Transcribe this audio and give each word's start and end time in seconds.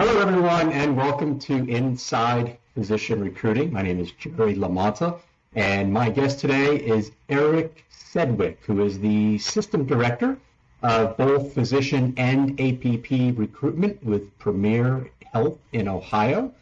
Hello, 0.00 0.20
everyone, 0.20 0.70
and 0.70 0.96
welcome 0.96 1.40
to 1.40 1.68
Inside 1.68 2.56
Physician 2.72 3.20
Recruiting. 3.20 3.72
My 3.72 3.82
name 3.82 3.98
is 3.98 4.12
Jerry 4.12 4.54
Lamonta, 4.54 5.18
and 5.56 5.92
my 5.92 6.08
guest 6.08 6.38
today 6.38 6.76
is 6.76 7.10
Eric 7.28 7.84
Sedwick, 7.90 8.58
who 8.60 8.84
is 8.84 9.00
the 9.00 9.38
System 9.38 9.86
Director 9.86 10.38
of 10.84 11.16
both 11.16 11.52
physician 11.52 12.14
and 12.16 12.52
APP 12.60 13.36
recruitment 13.36 14.00
with 14.04 14.38
Premier 14.38 15.10
Health 15.32 15.58
in 15.72 15.88
Ohio. 15.88 16.54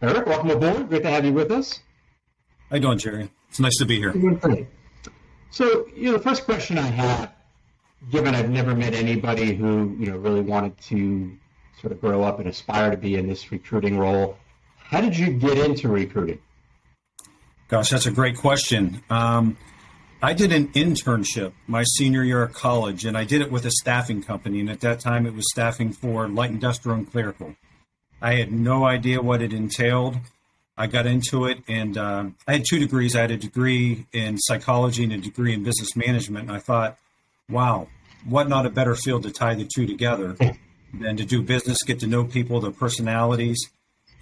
Eric, 0.00 0.24
welcome 0.24 0.48
aboard. 0.48 0.88
Great 0.88 1.02
to 1.02 1.10
have 1.10 1.26
you 1.26 1.34
with 1.34 1.50
us. 1.50 1.80
How 2.70 2.76
you 2.76 2.80
doing, 2.80 2.96
Jerry? 2.96 3.30
It's 3.50 3.60
nice 3.60 3.76
to 3.80 3.84
be 3.84 3.98
here. 3.98 4.14
So, 5.50 5.88
you 5.94 6.06
know, 6.06 6.12
the 6.12 6.24
first 6.24 6.46
question 6.46 6.78
I 6.78 6.86
have, 6.86 7.34
given 8.10 8.34
I've 8.34 8.48
never 8.48 8.74
met 8.74 8.94
anybody 8.94 9.52
who, 9.54 9.94
you 10.00 10.06
know, 10.06 10.16
really 10.16 10.40
wanted 10.40 10.80
to 10.84 11.36
sort 11.82 11.92
of 11.92 12.00
grow 12.00 12.22
up 12.22 12.38
and 12.38 12.48
aspire 12.48 12.92
to 12.92 12.96
be 12.96 13.16
in 13.16 13.26
this 13.26 13.50
recruiting 13.50 13.98
role, 13.98 14.38
how 14.78 15.00
did 15.00 15.18
you 15.18 15.32
get 15.32 15.58
into 15.58 15.88
recruiting? 15.88 16.38
Gosh, 17.68 17.90
that's 17.90 18.06
a 18.06 18.12
great 18.12 18.36
question. 18.36 19.02
Um, 19.10 19.56
I 20.22 20.32
did 20.34 20.52
an 20.52 20.68
internship 20.68 21.52
my 21.66 21.82
senior 21.82 22.22
year 22.22 22.42
of 22.42 22.52
college, 22.52 23.04
and 23.04 23.18
I 23.18 23.24
did 23.24 23.40
it 23.40 23.50
with 23.50 23.66
a 23.66 23.70
staffing 23.72 24.22
company. 24.22 24.60
And 24.60 24.70
at 24.70 24.80
that 24.80 25.00
time, 25.00 25.26
it 25.26 25.34
was 25.34 25.44
staffing 25.50 25.92
for 25.92 26.28
light 26.28 26.50
industrial 26.50 26.98
and 26.98 27.10
clerical. 27.10 27.56
I 28.20 28.34
had 28.34 28.52
no 28.52 28.84
idea 28.84 29.20
what 29.20 29.42
it 29.42 29.52
entailed. 29.52 30.16
I 30.76 30.86
got 30.86 31.06
into 31.06 31.46
it, 31.46 31.58
and 31.66 31.98
uh, 31.98 32.26
I 32.46 32.52
had 32.52 32.64
two 32.68 32.78
degrees. 32.78 33.16
I 33.16 33.22
had 33.22 33.32
a 33.32 33.36
degree 33.36 34.06
in 34.12 34.38
psychology 34.38 35.02
and 35.02 35.12
a 35.12 35.18
degree 35.18 35.52
in 35.52 35.64
business 35.64 35.96
management. 35.96 36.48
And 36.48 36.56
I 36.56 36.60
thought, 36.60 36.98
wow, 37.48 37.88
what 38.24 38.48
not 38.48 38.64
a 38.66 38.70
better 38.70 38.94
field 38.94 39.24
to 39.24 39.32
tie 39.32 39.54
the 39.54 39.68
two 39.74 39.86
together 39.86 40.36
than 40.92 41.16
to 41.16 41.24
do 41.24 41.42
business, 41.42 41.78
get 41.84 42.00
to 42.00 42.06
know 42.06 42.24
people, 42.24 42.60
their 42.60 42.70
personalities, 42.70 43.58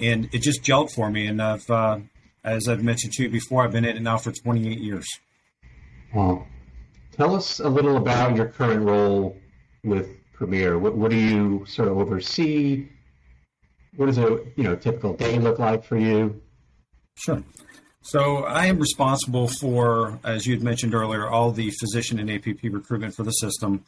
and 0.01 0.29
it 0.33 0.43
just 0.43 0.63
gelled 0.63 0.93
for 0.93 1.11
me. 1.11 1.27
And 1.27 1.43
I've, 1.43 1.69
uh, 1.71 1.99
as 2.45 2.69
I've 2.69 2.83
mentioned 2.83 3.13
to 3.15 3.25
you 3.25 3.31
before, 3.31 3.65
I've 3.65 3.73
been 3.73 3.85
in 3.85 3.97
it 3.97 4.03
now 4.03 4.19
for 4.19 4.33
28 4.33 4.79
years. 4.79 5.07
Well, 6.15 6.47
tell 7.17 7.35
us 7.35 7.61
a 7.61 7.69
little 7.69 7.97
about 7.97 8.37
your 8.37 8.47
current 8.47 8.85
role 8.85 9.37
with 9.85 10.09
Premier. 10.33 10.79
What, 10.79 10.97
what 10.97 11.11
do 11.11 11.17
you 11.17 11.65
sort 11.67 11.89
of 11.89 11.99
oversee? 11.99 12.89
What 13.97 14.07
does 14.07 14.19
a 14.19 14.41
you 14.57 14.65
know 14.65 14.77
typical 14.77 15.15
day 15.15 15.39
look 15.39 15.59
like 15.59 15.85
for 15.85 15.99
you? 15.99 16.41
Sure. 17.15 17.43
So 18.03 18.45
I 18.45 18.67
am 18.67 18.79
responsible 18.79 19.49
for, 19.49 20.19
as 20.25 20.47
you 20.47 20.55
had 20.55 20.63
mentioned 20.63 20.95
earlier, 20.95 21.29
all 21.29 21.53
the 21.53 21.71
physician 21.71 22.19
and 22.19 22.31
APP 22.31 22.63
recruitment 22.65 23.15
for 23.15 23.25
the 23.25 23.33
system. 23.33 23.85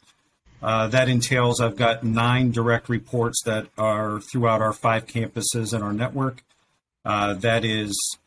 Uh, 0.63 0.87
that 0.87 1.09
entails 1.09 1.59
I've 1.59 1.75
got 1.75 2.05
nine 2.05 2.51
direct 2.51 2.87
reports 2.87 3.43
that 3.43 3.67
are 3.77 4.21
throughout 4.21 4.61
our 4.61 4.71
five 4.71 5.05
campuses 5.07 5.73
and 5.73 5.83
our 5.83 5.91
network. 5.91 6.41
Uh, 7.03 7.33
that 7.33 7.65
is 7.65 8.17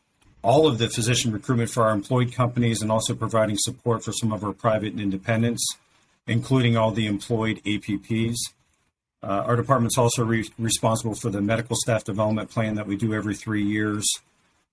all 0.43 0.67
of 0.67 0.77
the 0.77 0.87
physician 0.87 1.31
recruitment 1.31 1.71
for 1.71 1.83
our 1.83 1.93
employed 1.93 2.31
companies 2.31 2.83
and 2.83 2.91
also 2.91 3.15
providing 3.15 3.57
support 3.57 4.03
for 4.03 4.11
some 4.11 4.31
of 4.31 4.43
our 4.43 4.53
private 4.53 4.93
and 4.93 5.01
independents, 5.01 5.65
including 6.27 6.77
all 6.77 6.91
the 6.91 7.07
employed 7.07 7.59
APPs. 7.65 8.35
Uh, 9.23 9.43
our 9.47 9.55
department's 9.55 9.97
also 9.97 10.23
re- 10.23 10.47
responsible 10.59 11.15
for 11.15 11.31
the 11.31 11.41
medical 11.41 11.75
staff 11.75 12.03
development 12.03 12.51
plan 12.51 12.75
that 12.75 12.85
we 12.85 12.95
do 12.95 13.15
every 13.15 13.33
three 13.33 13.63
years, 13.63 14.05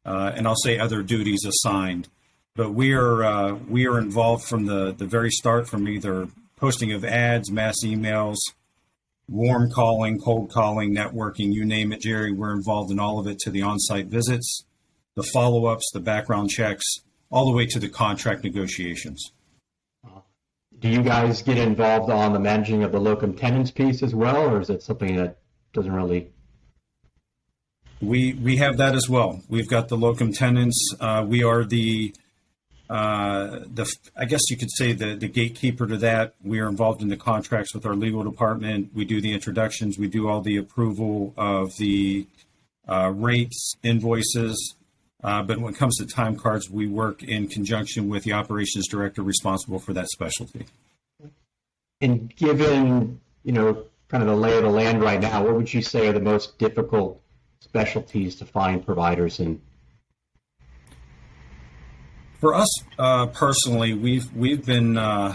uh, 0.05 0.33
and 0.37 0.47
I'll 0.47 0.55
say 0.55 0.79
other 0.79 1.03
duties 1.03 1.47
assigned. 1.47 2.09
But 2.55 2.73
we 2.73 2.93
are 2.93 3.25
uh, 3.25 3.55
we 3.55 3.87
are 3.87 3.99
involved 3.99 4.45
from 4.45 4.67
the 4.67 4.93
the 4.93 5.07
very 5.07 5.31
start, 5.31 5.67
from 5.67 5.89
either 5.89 6.29
posting 6.65 6.93
of 6.93 7.05
ads, 7.05 7.51
mass 7.51 7.77
emails, 7.85 8.39
warm 9.29 9.71
calling, 9.71 10.19
cold 10.19 10.51
calling, 10.51 10.95
networking, 10.95 11.53
you 11.53 11.63
name 11.63 11.93
it, 11.93 12.01
Jerry. 12.01 12.33
We're 12.33 12.55
involved 12.55 12.91
in 12.91 12.99
all 12.99 13.19
of 13.19 13.27
it 13.27 13.39
to 13.41 13.51
the 13.51 13.61
on-site 13.61 14.07
visits, 14.07 14.65
the 15.15 15.23
follow-ups, 15.23 15.91
the 15.93 16.01
background 16.01 16.49
checks, 16.49 16.85
all 17.31 17.45
the 17.45 17.53
way 17.53 17.67
to 17.67 17.79
the 17.79 17.91
contract 17.91 18.45
negotiations 18.45 19.31
do 20.81 20.89
you 20.89 21.03
guys 21.03 21.41
get 21.43 21.57
involved 21.57 22.11
on 22.11 22.33
the 22.33 22.39
managing 22.39 22.83
of 22.83 22.93
the 22.93 23.01
locum 23.01 23.33
tenens 23.33 23.71
piece 23.71 24.03
as 24.03 24.15
well, 24.15 24.51
or 24.51 24.61
is 24.61 24.69
it 24.69 24.83
something 24.83 25.17
that 25.17 25.39
doesn't 25.73 25.93
really? 25.93 26.31
We 28.03 28.35
we 28.35 28.57
have 28.59 28.77
that 28.77 28.95
as 28.95 29.09
well. 29.09 29.41
We've 29.49 29.69
got 29.69 29.89
the 29.89 29.97
locum 29.97 30.33
tenens. 30.33 30.79
Uh, 31.01 31.25
we 31.27 31.43
are 31.43 31.65
the 31.65 32.15
uh, 32.91 33.61
the 33.73 33.91
I 34.17 34.27
guess 34.27 34.43
you 34.51 34.57
could 34.57 34.71
say 34.71 34.93
the 34.93 35.15
the 35.15 35.29
gatekeeper 35.29 35.87
to 35.87 35.97
that. 35.99 36.35
We 36.43 36.61
are 36.61 36.69
involved 36.69 37.01
in 37.01 37.09
the 37.09 37.17
contracts 37.17 37.75
with 37.75 37.87
our 37.87 37.95
legal 37.95 38.23
department. 38.23 38.91
We 38.95 39.05
do 39.05 39.21
the 39.21 39.33
introductions. 39.33 39.99
We 39.99 40.09
do 40.09 40.29
all 40.29 40.43
the 40.43 40.59
approval 40.59 41.33
of 41.37 41.77
the 41.79 42.27
uh, 42.87 43.11
rates, 43.15 43.75
invoices. 43.83 44.75
Uh, 45.23 45.43
but 45.43 45.59
when 45.59 45.73
it 45.73 45.79
comes 45.79 45.97
to 45.97 46.07
time 46.07 46.37
cards, 46.37 46.69
we 46.69 46.87
work 46.87 47.23
in 47.23 47.49
conjunction 47.49 48.11
with 48.11 48.25
the 48.25 48.35
operations 48.35 48.87
director 48.87 49.23
responsible 49.23 49.79
for 49.79 49.95
that 49.95 50.09
specialty. 50.09 50.67
And 52.03 52.35
given, 52.37 53.19
you 53.43 53.53
know, 53.53 53.85
kind 54.09 54.23
of 54.23 54.29
the 54.29 54.37
lay 54.37 54.59
of 54.59 54.65
the 54.65 54.69
land 54.69 55.01
right 55.01 55.19
now, 55.19 55.43
what 55.43 55.55
would 55.55 55.73
you 55.73 55.81
say 55.81 56.09
are 56.09 56.13
the 56.13 56.21
most 56.21 56.59
difficult 56.59 57.23
specialties 57.61 58.35
to 58.37 58.45
find 58.45 58.85
providers 58.85 59.41
in? 59.41 59.63
For 62.45 62.53
us 62.53 62.69
uh, 62.99 63.29
personally, 63.29 63.95
we've 63.95 64.31
we've 64.37 64.67
been, 64.67 64.99
uh, 64.99 65.35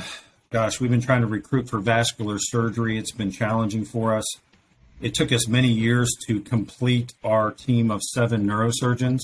gosh, 0.52 0.80
we've 0.80 0.92
been 0.92 1.02
trying 1.02 1.22
to 1.22 1.28
recruit 1.28 1.68
for 1.68 1.80
vascular 1.80 2.38
surgery. 2.38 3.00
It's 3.00 3.12
been 3.12 3.31
challenging 3.31 3.84
for 3.84 4.14
us. 4.14 4.25
It 5.02 5.16
took 5.16 5.31
us 5.31 5.48
many 5.48 5.69
years 5.69 6.16
to 6.28 6.40
complete 6.40 7.16
our 7.24 7.50
team 7.50 7.90
of 7.90 8.03
seven 8.03 8.46
neurosurgeons. 8.46 9.22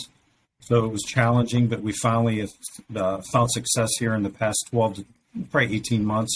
So 0.62 0.84
it 0.84 0.88
was 0.88 1.04
challenging, 1.04 1.68
but 1.68 1.82
we 1.82 1.92
finally 1.92 2.40
have 2.40 2.50
uh, 2.96 3.22
found 3.32 3.52
success 3.52 3.92
here 4.00 4.16
in 4.16 4.24
the 4.24 4.32
past 4.32 4.66
12 4.72 4.96
to 4.96 5.06
probably 5.52 5.76
18 5.76 6.04
months. 6.04 6.34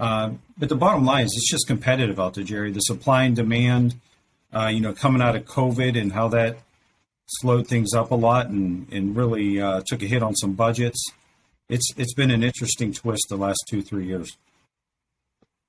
Uh, 0.00 0.30
but 0.58 0.68
the 0.68 0.74
bottom 0.74 1.04
line 1.04 1.26
is 1.26 1.32
it's 1.36 1.48
just 1.48 1.68
competitive 1.68 2.18
out 2.18 2.34
there, 2.34 2.42
Jerry. 2.42 2.72
The 2.72 2.80
supply 2.80 3.22
and 3.22 3.36
demand, 3.36 4.00
uh, 4.52 4.66
you 4.66 4.80
know, 4.80 4.94
coming 4.94 5.22
out 5.22 5.36
of 5.36 5.44
COVID 5.44 5.96
and 5.96 6.12
how 6.12 6.26
that 6.30 6.58
slowed 7.26 7.66
things 7.66 7.92
up 7.94 8.10
a 8.10 8.14
lot 8.14 8.48
and, 8.48 8.86
and 8.92 9.16
really 9.16 9.60
uh, 9.60 9.82
took 9.86 10.02
a 10.02 10.06
hit 10.06 10.22
on 10.22 10.34
some 10.34 10.52
budgets. 10.52 11.02
It's 11.68 11.92
it's 11.96 12.14
been 12.14 12.30
an 12.30 12.42
interesting 12.42 12.92
twist 12.92 13.26
the 13.28 13.36
last 13.36 13.58
two 13.68 13.82
three 13.82 14.06
years. 14.06 14.36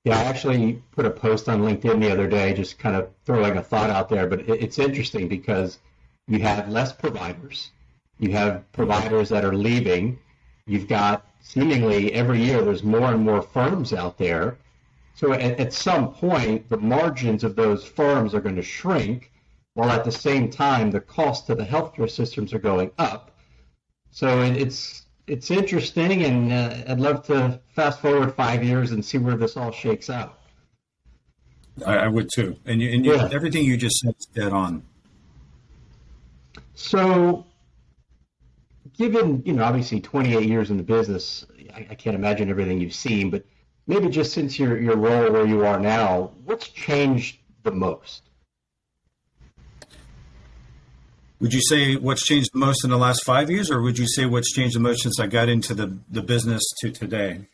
Yeah, 0.04 0.18
I 0.18 0.24
actually 0.24 0.82
put 0.92 1.06
a 1.06 1.10
post 1.10 1.48
on 1.48 1.60
LinkedIn 1.60 2.00
the 2.00 2.12
other 2.12 2.28
day, 2.28 2.54
just 2.54 2.78
kind 2.78 2.94
of 2.94 3.10
throwing 3.26 3.56
a 3.56 3.62
thought 3.62 3.90
out 3.90 4.08
there. 4.08 4.26
But 4.26 4.40
it, 4.40 4.62
it's 4.62 4.78
interesting 4.78 5.26
because 5.28 5.78
you 6.28 6.38
have 6.40 6.68
less 6.68 6.92
providers. 6.92 7.72
You 8.18 8.32
have 8.32 8.70
providers 8.72 9.28
that 9.30 9.44
are 9.44 9.54
leaving. 9.54 10.18
You've 10.66 10.88
got 10.88 11.26
seemingly 11.40 12.12
every 12.12 12.42
year 12.42 12.62
there's 12.62 12.82
more 12.82 13.12
and 13.12 13.24
more 13.24 13.42
firms 13.42 13.92
out 13.92 14.18
there. 14.18 14.58
So 15.14 15.32
at, 15.32 15.58
at 15.58 15.72
some 15.72 16.12
point, 16.12 16.68
the 16.68 16.76
margins 16.76 17.42
of 17.42 17.56
those 17.56 17.84
firms 17.84 18.34
are 18.34 18.40
going 18.40 18.56
to 18.56 18.62
shrink, 18.62 19.32
while 19.74 19.90
at 19.90 20.04
the 20.04 20.12
same 20.12 20.50
time 20.50 20.90
the 20.90 21.00
cost 21.00 21.46
to 21.46 21.54
the 21.54 21.64
healthcare 21.64 22.10
systems 22.10 22.52
are 22.52 22.58
going 22.58 22.90
up. 22.98 23.36
So 24.10 24.42
it, 24.42 24.56
it's 24.56 25.06
it's 25.26 25.50
interesting, 25.50 26.24
and 26.24 26.52
uh, 26.52 26.74
I'd 26.88 27.00
love 27.00 27.26
to 27.26 27.60
fast 27.74 28.00
forward 28.00 28.34
five 28.34 28.64
years 28.64 28.92
and 28.92 29.04
see 29.04 29.18
where 29.18 29.36
this 29.36 29.56
all 29.56 29.70
shakes 29.70 30.08
out. 30.10 30.38
I, 31.86 31.98
I 31.98 32.08
would 32.08 32.28
too, 32.34 32.56
and, 32.64 32.80
you, 32.80 32.90
and 32.90 33.04
you, 33.04 33.14
yeah. 33.14 33.28
everything 33.30 33.64
you 33.64 33.76
just 33.76 33.98
said 33.98 34.14
is 34.18 34.26
dead 34.26 34.52
on. 34.52 34.82
So, 36.74 37.46
given 38.96 39.42
you 39.44 39.52
know 39.52 39.64
obviously 39.64 40.00
28 40.00 40.48
years 40.48 40.70
in 40.70 40.76
the 40.76 40.82
business, 40.82 41.46
I, 41.74 41.86
I, 41.90 41.94
can't 41.94 42.16
imagine 42.16 42.48
everything 42.50 42.80
you've 42.80 42.94
seen, 42.94 43.30
but 43.30 43.44
maybe 43.86 44.08
just 44.08 44.32
since 44.32 44.58
your 44.58 44.80
your 44.80 44.96
role 44.96 45.30
where 45.30 45.46
you 45.46 45.64
are 45.64 45.78
now, 45.78 46.32
what's 46.44 46.68
changed 46.68 47.38
the 47.62 47.70
most? 47.70 48.27
Would 51.40 51.54
you 51.54 51.60
say 51.60 51.96
what's 51.96 52.24
changed 52.24 52.50
the 52.52 52.58
most 52.58 52.84
in 52.84 52.90
the 52.90 52.98
last 52.98 53.24
five 53.24 53.48
years, 53.48 53.70
or 53.70 53.80
would 53.80 53.98
you 53.98 54.08
say 54.08 54.26
what's 54.26 54.52
changed 54.52 54.74
the 54.74 54.80
most 54.80 55.02
since 55.02 55.20
I 55.20 55.28
got 55.28 55.48
into 55.48 55.72
the, 55.72 55.96
the 56.10 56.22
business 56.22 56.62
to 56.80 56.90
today? 56.90 57.46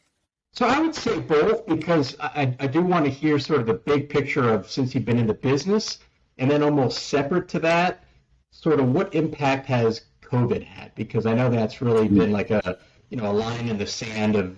So 0.53 0.67
I 0.67 0.79
would 0.79 0.95
say 0.95 1.19
both 1.19 1.67
because 1.67 2.17
I, 2.21 2.55
I 2.61 2.67
do 2.67 2.81
want 2.81 3.05
to 3.05 3.11
hear 3.11 3.39
sort 3.39 3.61
of 3.61 3.67
the 3.67 3.75
big 3.75 4.09
picture 4.09 4.49
of 4.49 4.71
since 4.71 4.95
you've 4.95 5.05
been 5.05 5.19
in 5.19 5.27
the 5.27 5.35
business, 5.35 5.99
and 6.39 6.51
then 6.51 6.63
almost 6.63 7.09
separate 7.09 7.49
to 7.49 7.59
that, 7.61 8.05
sort 8.51 8.81
of 8.81 8.93
what 8.93 9.15
impact 9.15 9.67
has 9.67 10.03
COVID 10.23 10.63
had? 10.63 10.95
Because 10.95 11.27
I 11.27 11.35
know 11.35 11.51
that's 11.51 11.83
really 11.83 12.09
been 12.09 12.33
like 12.33 12.51
a 12.51 12.79
you 13.11 13.17
know 13.17 13.31
a 13.31 13.33
line 13.33 13.69
in 13.69 13.79
the 13.79 13.87
sand 13.87 14.37
of 14.37 14.57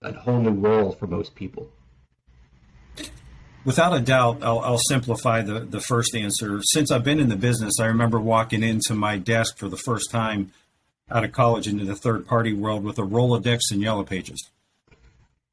a 0.00 0.12
whole 0.12 0.40
new 0.40 0.52
world 0.52 0.98
for 0.98 1.06
most 1.06 1.34
people. 1.34 1.70
Without 3.64 3.94
a 3.94 4.00
doubt, 4.00 4.42
I'll, 4.42 4.58
I'll, 4.60 4.78
simplify 4.78 5.42
the, 5.42 5.60
the 5.60 5.80
first 5.80 6.16
answer. 6.16 6.60
Since 6.62 6.90
I've 6.90 7.04
been 7.04 7.20
in 7.20 7.28
the 7.28 7.36
business, 7.36 7.78
I 7.78 7.86
remember 7.86 8.18
walking 8.18 8.62
into 8.62 8.94
my 8.94 9.18
desk 9.18 9.56
for 9.56 9.68
the 9.68 9.76
first 9.76 10.10
time 10.10 10.52
out 11.10 11.24
of 11.24 11.32
college 11.32 11.68
into 11.68 11.84
the 11.84 11.94
third 11.94 12.26
party 12.26 12.52
world 12.52 12.82
with 12.82 12.98
a 12.98 13.02
Rolodex 13.02 13.60
and 13.70 13.80
Yellow 13.80 14.02
Pages. 14.02 14.50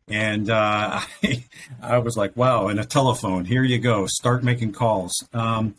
And 0.08 0.50
uh, 0.50 1.02
I, 1.24 1.44
I, 1.82 1.98
was 2.00 2.18
like, 2.18 2.36
wow, 2.36 2.68
and 2.68 2.80
a 2.80 2.86
telephone, 2.86 3.46
here 3.46 3.64
you 3.64 3.78
go, 3.78 4.08
start 4.08 4.44
making 4.44 4.72
calls. 4.72 5.14
Um, 5.34 5.76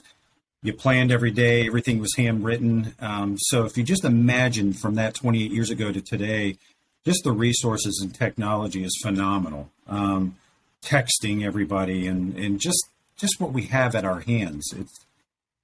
you 0.63 0.73
planned 0.73 1.11
every 1.11 1.31
day, 1.31 1.67
everything 1.67 1.99
was 1.99 2.15
handwritten. 2.17 2.95
Um, 3.01 3.37
so 3.39 3.65
if 3.65 3.77
you 3.77 3.83
just 3.83 4.05
imagine 4.05 4.73
from 4.73 4.95
that 4.97 5.15
28 5.15 5.51
years 5.51 5.71
ago 5.71 5.91
to 5.91 6.01
today, 6.01 6.59
just 7.05 7.25
the 7.25 7.33
resources 7.33 7.99
and 8.03 8.15
technology 8.15 8.85
is 8.85 8.97
phenomenal. 9.03 9.71
Um, 9.89 10.37
texting 10.83 11.45
everybody 11.45 12.07
and, 12.07 12.37
and 12.37 12.61
just 12.61 12.89
just 13.17 13.41
what 13.41 13.53
we 13.53 13.65
have 13.65 13.95
at 13.95 14.05
our 14.05 14.21
hands. 14.21 14.73
It's 14.77 15.07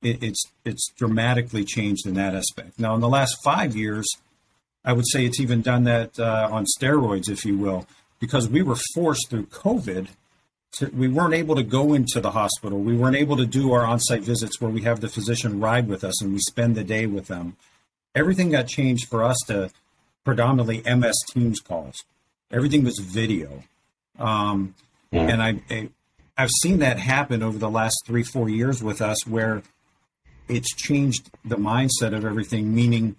it, 0.03 0.23
it's 0.23 0.43
it's 0.65 0.91
dramatically 0.97 1.65
changed 1.65 2.07
in 2.07 2.15
that 2.15 2.35
aspect. 2.35 2.79
Now, 2.79 2.95
in 2.95 3.01
the 3.01 3.09
last 3.09 3.37
five 3.43 3.75
years, 3.75 4.07
I 4.85 4.93
would 4.93 5.07
say 5.11 5.25
it's 5.25 5.41
even 5.41 5.63
done 5.63 5.85
that 5.85 6.19
uh, 6.19 6.49
on 6.51 6.65
steroids, 6.79 7.29
if 7.29 7.45
you 7.45 7.57
will, 7.57 7.87
because 8.21 8.49
we 8.49 8.63
were 8.63 8.77
forced 8.95 9.31
through 9.31 9.47
COVID. 9.47 10.09
To, 10.79 10.87
we 10.89 11.09
weren't 11.09 11.33
able 11.33 11.57
to 11.57 11.63
go 11.63 11.95
into 11.95 12.21
the 12.21 12.33
hospital. 12.33 12.81
We 12.81 12.95
weren't 12.95 13.17
able 13.17 13.37
to 13.39 13.47
do 13.47 13.73
our 13.73 13.87
on-site 13.87 14.23
visits 14.23 14.61
where 14.61 14.71
we 14.71 14.83
have 14.83 15.01
the 15.01 15.09
physician 15.09 15.59
ride 15.59 15.89
with 15.89 16.05
us 16.05 16.21
and 16.21 16.35
we 16.35 16.39
spend 16.41 16.75
the 16.75 16.85
day 16.85 17.07
with 17.07 17.29
them. 17.29 17.57
Everything 18.15 18.51
got 18.51 18.67
changed 18.67 19.09
for 19.09 19.25
us 19.25 19.39
to 19.47 19.71
predominantly 20.25 20.83
MS 20.83 21.15
Teams 21.31 21.61
calls. 21.61 21.95
Everything 22.51 22.85
was 22.85 22.99
video, 22.99 23.63
um, 24.19 24.75
yeah. 25.17 25.29
and 25.29 25.43
I, 25.43 25.61
I 25.71 25.89
I've 26.39 26.51
seen 26.63 26.79
that 26.81 26.99
happen 26.99 27.43
over 27.43 27.59
the 27.59 27.71
last 27.71 27.97
three 28.07 28.23
four 28.23 28.49
years 28.49 28.83
with 28.83 29.01
us 29.01 29.27
where 29.27 29.63
it's 30.49 30.75
changed 30.75 31.31
the 31.45 31.57
mindset 31.57 32.15
of 32.15 32.25
everything. 32.25 32.75
Meaning, 32.75 33.17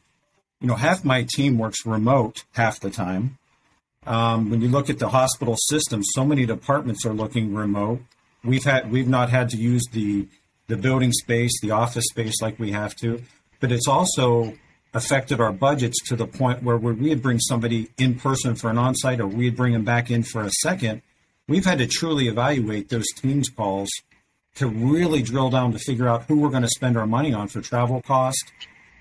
you 0.62 0.68
know, 0.68 0.76
half 0.76 1.04
my 1.04 1.26
team 1.36 1.58
works 1.58 1.86
remote 1.86 2.44
half 2.54 2.80
the 2.80 2.90
time. 2.90 3.38
Um, 4.06 4.50
when 4.50 4.62
you 4.62 4.70
look 4.70 4.90
at 4.90 5.00
the 5.00 5.10
hospital 5.10 5.56
system, 5.68 6.02
so 6.04 6.24
many 6.24 6.46
departments 6.46 7.06
are 7.06 7.14
looking 7.14 7.54
remote. 7.54 8.02
We've 8.44 8.64
had 8.64 8.92
we've 8.92 9.10
not 9.10 9.30
had 9.30 9.50
to 9.50 9.58
use 9.58 9.84
the 9.92 10.28
the 10.68 10.78
building 10.78 11.12
space, 11.12 11.60
the 11.62 11.72
office 11.72 12.06
space 12.10 12.42
like 12.42 12.60
we 12.60 12.72
have 12.72 12.96
to, 12.98 13.24
but 13.60 13.72
it's 13.72 13.88
also 13.88 14.54
affected 14.94 15.40
our 15.40 15.52
budgets 15.52 16.02
to 16.08 16.16
the 16.16 16.28
point 16.28 16.64
where 16.64 16.78
we'd 16.78 17.22
bring 17.22 17.40
somebody 17.40 17.90
in 17.98 18.16
person 18.16 18.56
for 18.56 18.70
an 18.70 18.78
on-site 18.78 19.20
or 19.20 19.28
we'd 19.28 19.56
bring 19.56 19.74
them 19.74 19.84
back 19.84 20.10
in 20.10 20.24
for 20.24 20.42
a 20.42 20.50
second. 20.62 21.02
We've 21.50 21.64
had 21.64 21.78
to 21.78 21.88
truly 21.88 22.28
evaluate 22.28 22.90
those 22.90 23.08
teams 23.16 23.50
calls 23.50 23.90
to 24.56 24.68
really 24.68 25.22
drill 25.22 25.50
down 25.50 25.72
to 25.72 25.80
figure 25.80 26.10
out 26.10 26.24
who 26.24 26.38
we're 26.38 26.50
going 26.50 26.64
to 26.64 26.70
spend 26.70 26.98
our 26.98 27.08
money 27.08 27.34
on 27.34 27.48
for 27.48 27.62
travel 27.62 28.02
cost, 28.02 28.52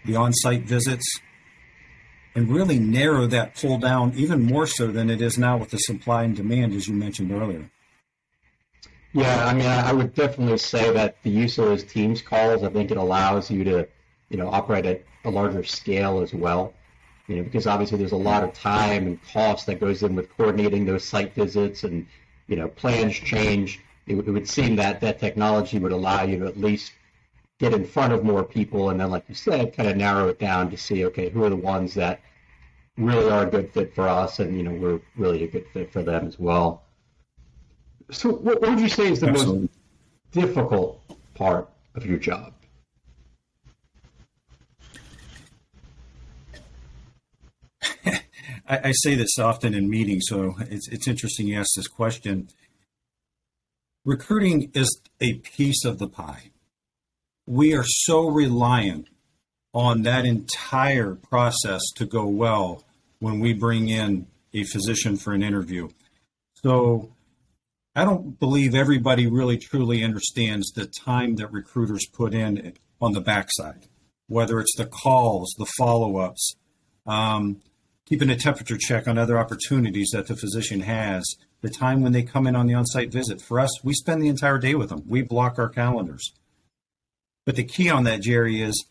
the 0.04 0.14
on-site 0.14 0.62
visits, 0.62 1.20
and 2.36 2.48
really 2.48 2.78
narrow 2.78 3.26
that 3.26 3.56
pull 3.56 3.78
down 3.78 4.12
even 4.14 4.42
more 4.42 4.68
so 4.68 4.86
than 4.92 5.10
it 5.10 5.20
is 5.20 5.36
now 5.36 5.56
with 5.56 5.70
the 5.70 5.78
supply 5.78 6.22
and 6.22 6.36
demand, 6.36 6.72
as 6.72 6.86
you 6.86 6.94
mentioned 6.94 7.32
earlier. 7.32 7.68
Yeah, 9.12 9.44
I 9.44 9.52
mean, 9.52 9.66
I 9.66 9.92
would 9.92 10.14
definitely 10.14 10.58
say 10.58 10.92
that 10.92 11.20
the 11.24 11.30
use 11.30 11.58
of 11.58 11.64
those 11.64 11.82
Teams 11.82 12.22
calls, 12.22 12.62
I 12.62 12.68
think 12.68 12.92
it 12.92 12.96
allows 12.96 13.50
you 13.50 13.64
to, 13.64 13.88
you 14.28 14.36
know, 14.36 14.50
operate 14.50 14.86
at 14.86 15.02
a 15.24 15.30
larger 15.30 15.64
scale 15.64 16.20
as 16.20 16.32
well. 16.32 16.74
You 17.26 17.36
know, 17.36 17.42
because 17.42 17.66
obviously 17.66 17.98
there's 17.98 18.12
a 18.12 18.16
lot 18.16 18.44
of 18.44 18.52
time 18.52 19.08
and 19.08 19.20
cost 19.32 19.66
that 19.66 19.80
goes 19.80 20.04
in 20.04 20.14
with 20.14 20.28
coordinating 20.36 20.84
those 20.84 21.02
site 21.02 21.34
visits 21.34 21.82
and, 21.82 22.06
you 22.48 22.56
know, 22.56 22.68
plans 22.68 23.14
change 23.14 23.80
it, 24.06 24.16
it 24.16 24.30
would 24.30 24.48
seem 24.48 24.76
that 24.76 25.00
that 25.00 25.18
technology 25.18 25.78
would 25.78 25.92
allow 25.92 26.22
you 26.22 26.38
to 26.38 26.46
at 26.46 26.56
least 26.56 26.92
get 27.58 27.72
in 27.72 27.84
front 27.84 28.12
of 28.12 28.24
more 28.24 28.44
people, 28.44 28.90
and 28.90 29.00
then, 29.00 29.10
like 29.10 29.24
you 29.28 29.34
said, 29.34 29.74
kind 29.74 29.88
of 29.88 29.96
narrow 29.96 30.28
it 30.28 30.38
down 30.38 30.70
to 30.70 30.76
see, 30.76 31.04
okay, 31.06 31.30
who 31.30 31.42
are 31.44 31.50
the 31.50 31.56
ones 31.56 31.94
that 31.94 32.20
really 32.96 33.30
are 33.30 33.46
a 33.46 33.50
good 33.50 33.72
fit 33.72 33.94
for 33.94 34.08
us, 34.08 34.38
and 34.40 34.56
you 34.56 34.62
know, 34.62 34.72
we're 34.72 35.00
really 35.16 35.44
a 35.44 35.48
good 35.48 35.66
fit 35.72 35.92
for 35.92 36.02
them 36.02 36.26
as 36.26 36.38
well. 36.38 36.82
So, 38.10 38.30
what, 38.30 38.60
what 38.60 38.70
would 38.70 38.80
you 38.80 38.88
say 38.88 39.10
is 39.10 39.20
the 39.20 39.28
Absolutely. 39.28 39.62
most 39.62 39.70
difficult 40.32 41.00
part 41.34 41.68
of 41.94 42.06
your 42.06 42.18
job? 42.18 42.52
I, 48.68 48.88
I, 48.88 48.92
say 48.92 49.14
this 49.14 49.38
often 49.38 49.74
in 49.74 49.88
meetings, 49.88 50.24
so 50.28 50.56
it's, 50.58 50.88
it's 50.88 51.08
interesting 51.08 51.46
you 51.46 51.58
ask 51.58 51.70
this 51.76 51.88
question 51.88 52.48
recruiting 54.04 54.70
is 54.72 55.00
a 55.20 55.34
piece 55.34 55.84
of 55.84 55.98
the 55.98 56.08
pie. 56.08 56.50
We 57.46 57.74
are 57.74 57.84
so 57.84 58.28
reliant 58.28 59.08
on 59.74 60.02
that 60.02 60.24
entire 60.24 61.14
process 61.14 61.82
to 61.96 62.06
go 62.06 62.26
well 62.26 62.84
when 63.18 63.40
we 63.40 63.52
bring 63.52 63.88
in 63.88 64.26
a 64.54 64.64
physician 64.64 65.16
for 65.16 65.34
an 65.34 65.42
interview. 65.42 65.88
So 66.62 67.12
I 67.94 68.04
don't 68.04 68.38
believe 68.38 68.74
everybody 68.74 69.26
really 69.26 69.58
truly 69.58 70.02
understands 70.02 70.70
the 70.70 70.86
time 70.86 71.36
that 71.36 71.52
recruiters 71.52 72.06
put 72.06 72.32
in 72.32 72.74
on 73.00 73.12
the 73.12 73.20
backside, 73.20 73.86
whether 74.28 74.60
it's 74.60 74.76
the 74.76 74.86
calls, 74.86 75.54
the 75.58 75.66
follow 75.76 76.18
ups, 76.18 76.54
um, 77.06 77.60
keeping 78.06 78.30
a 78.30 78.36
temperature 78.36 78.78
check 78.78 79.06
on 79.06 79.18
other 79.18 79.38
opportunities 79.38 80.10
that 80.12 80.28
the 80.28 80.36
physician 80.36 80.80
has, 80.80 81.24
the 81.60 81.68
time 81.68 82.02
when 82.02 82.12
they 82.12 82.22
come 82.22 82.46
in 82.46 82.56
on 82.56 82.66
the 82.66 82.74
on 82.74 82.86
site 82.86 83.12
visit. 83.12 83.42
For 83.42 83.60
us, 83.60 83.84
we 83.84 83.92
spend 83.94 84.22
the 84.22 84.28
entire 84.28 84.58
day 84.58 84.74
with 84.74 84.88
them, 84.88 85.02
we 85.06 85.22
block 85.22 85.58
our 85.58 85.68
calendars. 85.68 86.32
But 87.44 87.56
the 87.56 87.64
key 87.64 87.90
on 87.90 88.04
that, 88.04 88.22
Jerry, 88.22 88.62
is 88.62 88.86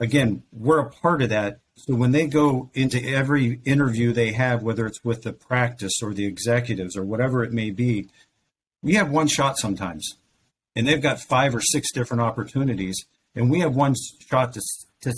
again, 0.00 0.42
we're 0.52 0.80
a 0.80 0.90
part 0.90 1.22
of 1.22 1.30
that. 1.30 1.60
So 1.76 1.94
when 1.94 2.12
they 2.12 2.26
go 2.26 2.70
into 2.74 3.02
every 3.02 3.60
interview 3.64 4.12
they 4.12 4.32
have, 4.32 4.62
whether 4.62 4.86
it's 4.86 5.04
with 5.04 5.22
the 5.22 5.32
practice 5.32 5.92
or 6.02 6.14
the 6.14 6.26
executives 6.26 6.96
or 6.96 7.04
whatever 7.04 7.44
it 7.44 7.52
may 7.52 7.70
be, 7.70 8.08
we 8.82 8.94
have 8.94 9.10
one 9.10 9.26
shot 9.26 9.58
sometimes. 9.58 10.16
And 10.74 10.86
they've 10.86 11.02
got 11.02 11.20
five 11.20 11.54
or 11.54 11.60
six 11.60 11.92
different 11.92 12.22
opportunities. 12.22 12.96
And 13.34 13.50
we 13.50 13.60
have 13.60 13.74
one 13.74 13.94
shot 14.30 14.54
to, 14.54 14.62
to 15.02 15.14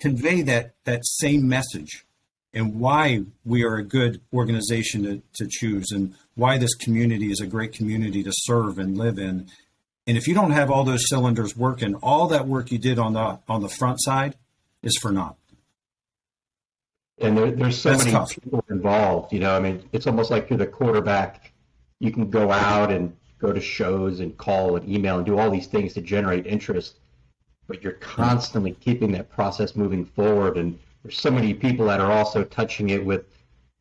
convey 0.00 0.42
that, 0.42 0.74
that 0.84 1.06
same 1.06 1.48
message 1.48 2.04
and 2.52 2.78
why 2.78 3.24
we 3.44 3.64
are 3.64 3.76
a 3.76 3.84
good 3.84 4.20
organization 4.32 5.02
to, 5.02 5.22
to 5.34 5.48
choose 5.50 5.90
and 5.90 6.14
why 6.34 6.56
this 6.56 6.74
community 6.74 7.30
is 7.30 7.40
a 7.40 7.46
great 7.46 7.72
community 7.72 8.22
to 8.22 8.32
serve 8.32 8.78
and 8.78 8.96
live 8.96 9.18
in. 9.18 9.48
And 10.06 10.16
if 10.16 10.28
you 10.28 10.34
don't 10.34 10.52
have 10.52 10.70
all 10.70 10.84
those 10.84 11.08
cylinders 11.08 11.56
working, 11.56 11.94
all 11.96 12.28
that 12.28 12.46
work 12.46 12.70
you 12.70 12.78
did 12.78 12.98
on 12.98 13.14
the 13.14 13.38
on 13.48 13.62
the 13.62 13.68
front 13.68 14.02
side 14.02 14.36
is 14.82 14.96
for 15.00 15.10
naught. 15.10 15.36
And 17.18 17.38
there, 17.38 17.50
there's 17.50 17.78
so 17.78 17.90
That's 17.90 18.04
many 18.04 18.16
tough. 18.16 18.34
people 18.34 18.64
involved. 18.68 19.32
You 19.32 19.40
know, 19.40 19.56
I 19.56 19.60
mean, 19.60 19.88
it's 19.92 20.06
almost 20.06 20.30
like 20.30 20.50
you're 20.50 20.58
the 20.58 20.66
quarterback. 20.66 21.52
You 22.00 22.10
can 22.12 22.28
go 22.28 22.50
out 22.50 22.90
and 22.90 23.16
go 23.38 23.52
to 23.52 23.60
shows 23.60 24.20
and 24.20 24.36
call 24.36 24.76
and 24.76 24.88
email 24.88 25.16
and 25.16 25.26
do 25.26 25.38
all 25.38 25.50
these 25.50 25.66
things 25.66 25.94
to 25.94 26.00
generate 26.00 26.46
interest, 26.46 26.98
but 27.66 27.82
you're 27.82 27.94
constantly 27.94 28.72
keeping 28.72 29.12
that 29.12 29.30
process 29.30 29.74
moving 29.76 30.04
forward. 30.04 30.56
And 30.58 30.78
there's 31.02 31.18
so 31.18 31.30
many 31.30 31.54
people 31.54 31.86
that 31.86 32.00
are 32.00 32.12
also 32.12 32.44
touching 32.44 32.90
it 32.90 33.04
with 33.04 33.24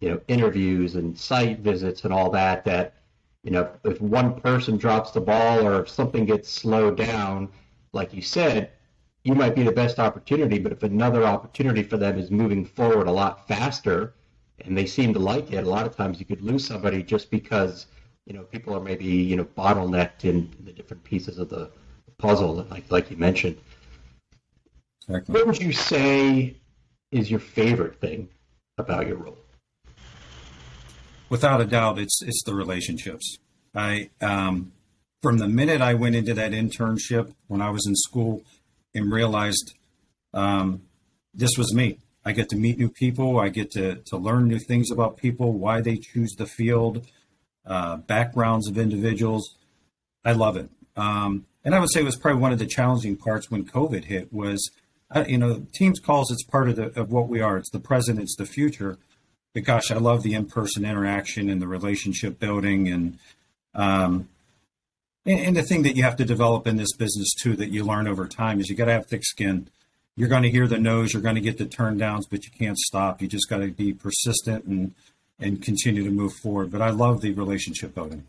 you 0.03 0.09
know 0.09 0.19
interviews 0.27 0.95
and 0.95 1.17
site 1.17 1.59
visits 1.59 2.03
and 2.03 2.11
all 2.11 2.29
that 2.29 2.65
that 2.65 2.95
you 3.43 3.51
know 3.51 3.69
if 3.85 4.01
one 4.01 4.37
person 4.41 4.75
drops 4.75 5.11
the 5.11 5.21
ball 5.21 5.65
or 5.65 5.81
if 5.81 5.87
something 5.89 6.25
gets 6.25 6.49
slowed 6.49 6.97
down 6.97 7.47
like 7.93 8.13
you 8.13 8.21
said 8.21 8.71
you 9.23 9.33
might 9.33 9.55
be 9.55 9.63
the 9.63 9.71
best 9.71 9.99
opportunity 9.99 10.59
but 10.59 10.73
if 10.73 10.83
another 10.83 11.23
opportunity 11.23 11.81
for 11.81 11.95
them 11.95 12.19
is 12.19 12.29
moving 12.29 12.65
forward 12.65 13.07
a 13.07 13.11
lot 13.11 13.47
faster 13.47 14.13
and 14.65 14.77
they 14.77 14.85
seem 14.85 15.13
to 15.13 15.19
like 15.19 15.53
it 15.53 15.63
a 15.63 15.69
lot 15.69 15.85
of 15.85 15.95
times 15.95 16.19
you 16.19 16.25
could 16.25 16.41
lose 16.41 16.67
somebody 16.67 17.01
just 17.01 17.31
because 17.31 17.85
you 18.25 18.33
know 18.33 18.43
people 18.43 18.75
are 18.75 18.81
maybe 18.81 19.05
you 19.05 19.37
know 19.37 19.45
bottlenecked 19.45 20.25
in, 20.25 20.51
in 20.59 20.65
the 20.65 20.73
different 20.73 21.01
pieces 21.05 21.37
of 21.37 21.47
the 21.47 21.71
puzzle 22.17 22.67
like 22.69 22.91
like 22.91 23.09
you 23.09 23.15
mentioned 23.15 23.57
exactly. 25.07 25.33
what 25.33 25.47
would 25.47 25.61
you 25.61 25.71
say 25.71 26.55
is 27.11 27.29
your 27.29 27.39
favorite 27.39 27.99
thing 27.99 28.29
about 28.77 29.07
your 29.07 29.17
role? 29.17 29.37
Without 31.29 31.61
a 31.61 31.65
doubt, 31.65 31.99
it's 31.99 32.21
it's 32.21 32.43
the 32.43 32.53
relationships. 32.53 33.37
I 33.73 34.09
um, 34.21 34.71
from 35.21 35.37
the 35.37 35.47
minute 35.47 35.81
I 35.81 35.93
went 35.93 36.15
into 36.15 36.33
that 36.33 36.51
internship 36.51 37.33
when 37.47 37.61
I 37.61 37.69
was 37.69 37.85
in 37.87 37.95
school 37.95 38.43
and 38.93 39.11
realized 39.11 39.73
um, 40.33 40.83
this 41.33 41.57
was 41.57 41.73
me. 41.73 41.99
I 42.25 42.31
get 42.31 42.49
to 42.49 42.55
meet 42.55 42.77
new 42.77 42.89
people. 42.89 43.39
I 43.39 43.49
get 43.49 43.71
to 43.71 43.95
to 43.95 44.17
learn 44.17 44.47
new 44.47 44.59
things 44.59 44.91
about 44.91 45.17
people, 45.17 45.53
why 45.53 45.81
they 45.81 45.97
choose 45.97 46.33
the 46.37 46.45
field, 46.45 47.05
uh, 47.65 47.97
backgrounds 47.97 48.67
of 48.67 48.77
individuals. 48.77 49.55
I 50.23 50.33
love 50.33 50.57
it. 50.57 50.69
Um, 50.95 51.45
and 51.65 51.73
I 51.73 51.79
would 51.79 51.91
say 51.91 52.01
it 52.01 52.05
was 52.05 52.15
probably 52.15 52.41
one 52.41 52.51
of 52.51 52.59
the 52.59 52.65
challenging 52.65 53.15
parts 53.15 53.49
when 53.49 53.65
COVID 53.65 54.05
hit 54.05 54.31
was 54.31 54.69
you 55.27 55.37
know, 55.37 55.65
Teams 55.73 55.99
calls 55.99 56.31
it's 56.31 56.43
part 56.43 56.69
of 56.69 56.75
the 56.75 56.99
of 56.99 57.11
what 57.11 57.27
we 57.27 57.41
are. 57.41 57.57
It's 57.57 57.69
the 57.69 57.79
present, 57.79 58.19
it's 58.19 58.35
the 58.35 58.45
future. 58.45 58.97
But 59.53 59.63
gosh, 59.63 59.91
I 59.91 59.97
love 59.97 60.23
the 60.23 60.33
in-person 60.33 60.83
interaction 60.83 61.49
and 61.49 61.61
the 61.61 61.67
relationship 61.67 62.39
building, 62.39 62.87
and 62.87 63.19
um, 63.75 64.29
and, 65.25 65.39
and 65.39 65.55
the 65.55 65.63
thing 65.63 65.83
that 65.83 65.95
you 65.95 66.03
have 66.03 66.15
to 66.17 66.25
develop 66.25 66.67
in 66.67 66.77
this 66.77 66.93
business 66.95 67.33
too 67.33 67.55
that 67.57 67.69
you 67.69 67.83
learn 67.83 68.07
over 68.07 68.27
time 68.27 68.59
is 68.59 68.69
you 68.69 68.75
got 68.75 68.85
to 68.85 68.93
have 68.93 69.07
thick 69.07 69.23
skin. 69.23 69.69
You're 70.15 70.29
going 70.29 70.43
to 70.43 70.51
hear 70.51 70.67
the 70.67 70.77
no's, 70.77 71.13
you're 71.13 71.23
going 71.23 71.35
to 71.35 71.41
get 71.41 71.57
the 71.57 71.65
turn 71.65 71.97
downs, 71.97 72.27
but 72.27 72.45
you 72.45 72.51
can't 72.51 72.77
stop. 72.77 73.21
You 73.21 73.27
just 73.27 73.49
got 73.49 73.59
to 73.59 73.69
be 73.69 73.93
persistent 73.93 74.65
and 74.65 74.93
and 75.39 75.61
continue 75.61 76.03
to 76.03 76.11
move 76.11 76.33
forward. 76.33 76.71
But 76.71 76.81
I 76.81 76.89
love 76.89 77.21
the 77.21 77.33
relationship 77.33 77.93
building. 77.93 78.25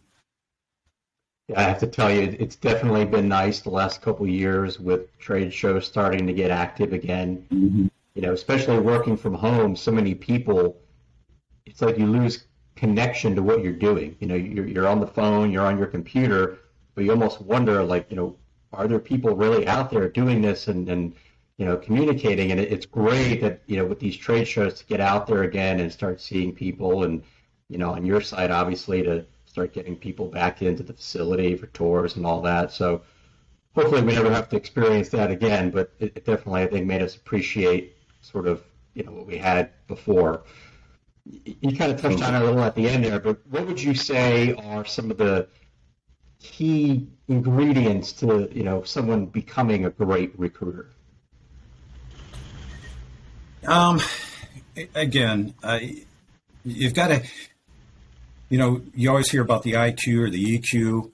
Yeah, 1.49 1.61
I 1.61 1.63
have 1.65 1.79
to 1.81 1.87
tell 1.87 2.11
you, 2.11 2.35
it's 2.39 2.57
definitely 2.57 3.05
been 3.05 3.29
nice 3.29 3.61
the 3.61 3.71
last 3.71 4.01
couple 4.01 4.27
years 4.27 4.81
with 4.81 5.17
trade 5.19 5.53
shows 5.53 5.87
starting 5.87 6.27
to 6.27 6.33
get 6.33 6.51
active 6.51 6.93
again. 6.93 7.47
Mm-hmm. 7.53 7.87
You 8.15 8.23
know, 8.23 8.33
especially 8.33 8.79
working 8.79 9.17
from 9.17 9.35
home, 9.35 9.77
so 9.77 9.91
many 9.91 10.15
people, 10.15 10.81
it's 11.67 11.83
like 11.83 11.99
you 11.99 12.07
lose 12.07 12.47
connection 12.77 13.35
to 13.35 13.43
what 13.43 13.63
you're 13.63 13.73
doing. 13.73 14.17
You 14.21 14.27
know, 14.29 14.35
you're, 14.37 14.67
you're 14.67 14.89
on 14.89 15.01
the 15.01 15.07
phone, 15.07 15.51
you're 15.51 15.67
on 15.67 15.77
your 15.77 15.87
computer, 15.87 16.59
but 16.95 17.05
you 17.05 17.11
almost 17.11 17.41
wonder, 17.43 17.83
like, 17.83 18.11
you 18.11 18.17
know, 18.17 18.37
are 18.73 18.89
there 18.89 18.99
people 18.99 19.37
really 19.37 19.67
out 19.67 19.91
there 19.91 20.09
doing 20.09 20.41
this 20.41 20.69
and, 20.69 20.89
and 20.89 21.15
you 21.59 21.67
know, 21.67 21.77
communicating? 21.77 22.53
And 22.53 22.61
it, 22.61 22.73
it's 22.73 22.87
great 22.87 23.41
that, 23.43 23.63
you 23.67 23.77
know, 23.77 23.85
with 23.85 24.01
these 24.01 24.17
trade 24.17 24.47
shows 24.47 24.75
to 24.75 24.87
get 24.87 25.01
out 25.01 25.27
there 25.27 25.43
again 25.43 25.81
and 25.81 25.93
start 25.93 26.21
seeing 26.21 26.55
people 26.55 27.05
and, 27.05 27.23
you 27.69 27.79
know, 27.79 27.91
on 27.91 28.07
your 28.07 28.21
side, 28.21 28.51
obviously, 28.51 29.03
to 29.03 29.27
start 29.55 29.73
getting 29.73 29.95
people 29.95 30.27
back 30.27 30.63
into 30.63 30.83
the 30.83 30.93
facility 30.93 31.55
for 31.55 31.67
tours 31.69 32.17
and 32.17 32.27
all 32.27 32.43
that. 32.43 32.73
So 32.73 33.03
hopefully 33.75 34.03
we 34.03 34.13
never 34.13 34.31
have 34.31 34.49
to 34.49 34.57
experience 34.57 35.11
that 35.11 35.31
again, 35.31 35.71
but 35.71 35.93
it, 36.01 36.17
it 36.17 36.25
definitely, 36.27 36.63
I 36.63 36.67
think, 36.67 36.87
made 36.87 37.03
us 37.03 37.15
appreciate 37.15 37.97
sort 38.21 38.49
of, 38.49 38.65
you 38.95 39.05
know, 39.05 39.13
what 39.13 39.27
we 39.27 39.39
had 39.39 39.71
before 39.87 40.43
you 41.25 41.77
kind 41.77 41.93
of 41.93 42.01
touched 42.01 42.23
on 42.23 42.35
it 42.35 42.43
a 42.43 42.45
little 42.45 42.63
at 42.63 42.75
the 42.75 42.89
end 42.89 43.05
there, 43.05 43.19
but 43.19 43.39
what 43.49 43.67
would 43.67 43.81
you 43.81 43.95
say 43.95 44.55
are 44.55 44.85
some 44.85 45.11
of 45.11 45.17
the 45.17 45.47
key 46.39 47.07
ingredients 47.29 48.13
to 48.13 48.51
you 48.53 48.63
know 48.63 48.83
someone 48.83 49.27
becoming 49.27 49.87
a 49.87 49.91
great 49.91 50.39
recruiter? 50.39 50.91
Um, 53.67 54.01
again, 54.95 55.55
uh, 55.63 55.79
you've 56.65 56.93
got 56.93 57.09
to, 57.09 57.23
you 58.55 58.61
know, 58.61 58.81
you 58.95 59.11
always 59.11 59.29
hear 59.33 59.43
about 59.43 59.65
the 59.65 59.73
IQ 59.73 60.17
or 60.21 60.31
the 60.31 60.57
EQ. 60.61 61.11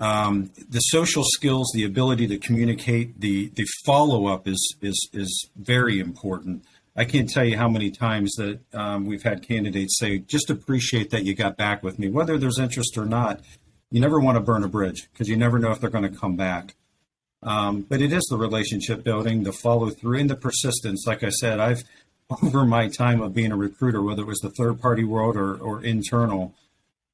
Um, 0.00 0.50
the 0.68 0.80
social 0.80 1.22
skills, 1.22 1.70
the 1.72 1.84
ability 1.84 2.26
to 2.26 2.36
communicate, 2.36 3.20
the 3.20 3.50
the 3.50 3.64
follow 3.86 4.26
up 4.26 4.48
is 4.48 4.74
is 4.82 4.98
is 5.12 5.48
very 5.54 6.00
important. 6.00 6.64
I 6.96 7.04
can't 7.04 7.30
tell 7.30 7.44
you 7.44 7.56
how 7.56 7.68
many 7.68 7.92
times 7.92 8.32
that 8.38 8.58
um, 8.74 9.06
we've 9.06 9.22
had 9.22 9.46
candidates 9.46 10.00
say, 10.00 10.18
just 10.18 10.50
appreciate 10.50 11.10
that 11.10 11.22
you 11.22 11.32
got 11.32 11.56
back 11.56 11.84
with 11.84 11.96
me, 11.96 12.08
whether 12.08 12.36
there's 12.36 12.58
interest 12.58 12.98
or 12.98 13.06
not. 13.06 13.40
You 13.92 14.00
never 14.00 14.18
want 14.18 14.34
to 14.34 14.40
burn 14.40 14.64
a 14.64 14.68
bridge 14.68 15.08
because 15.12 15.28
you 15.28 15.36
never 15.36 15.60
know 15.60 15.70
if 15.70 15.80
they're 15.80 15.90
going 15.90 16.12
to 16.12 16.18
come 16.18 16.34
back. 16.34 16.74
Um, 17.44 17.82
but 17.82 18.02
it 18.02 18.12
is 18.12 18.24
the 18.28 18.36
relationship 18.36 19.04
building, 19.04 19.44
the 19.44 19.52
follow 19.52 19.90
through, 19.90 20.18
and 20.18 20.28
the 20.28 20.34
persistence. 20.34 21.04
Like 21.06 21.22
I 21.22 21.30
said, 21.30 21.60
I've 21.60 21.84
over 22.42 22.64
my 22.64 22.88
time 22.88 23.20
of 23.20 23.32
being 23.32 23.52
a 23.52 23.56
recruiter, 23.56 24.02
whether 24.02 24.22
it 24.22 24.26
was 24.26 24.40
the 24.40 24.50
third 24.50 24.80
party 24.80 25.04
world 25.04 25.36
or, 25.36 25.54
or 25.54 25.84
internal, 25.84 26.52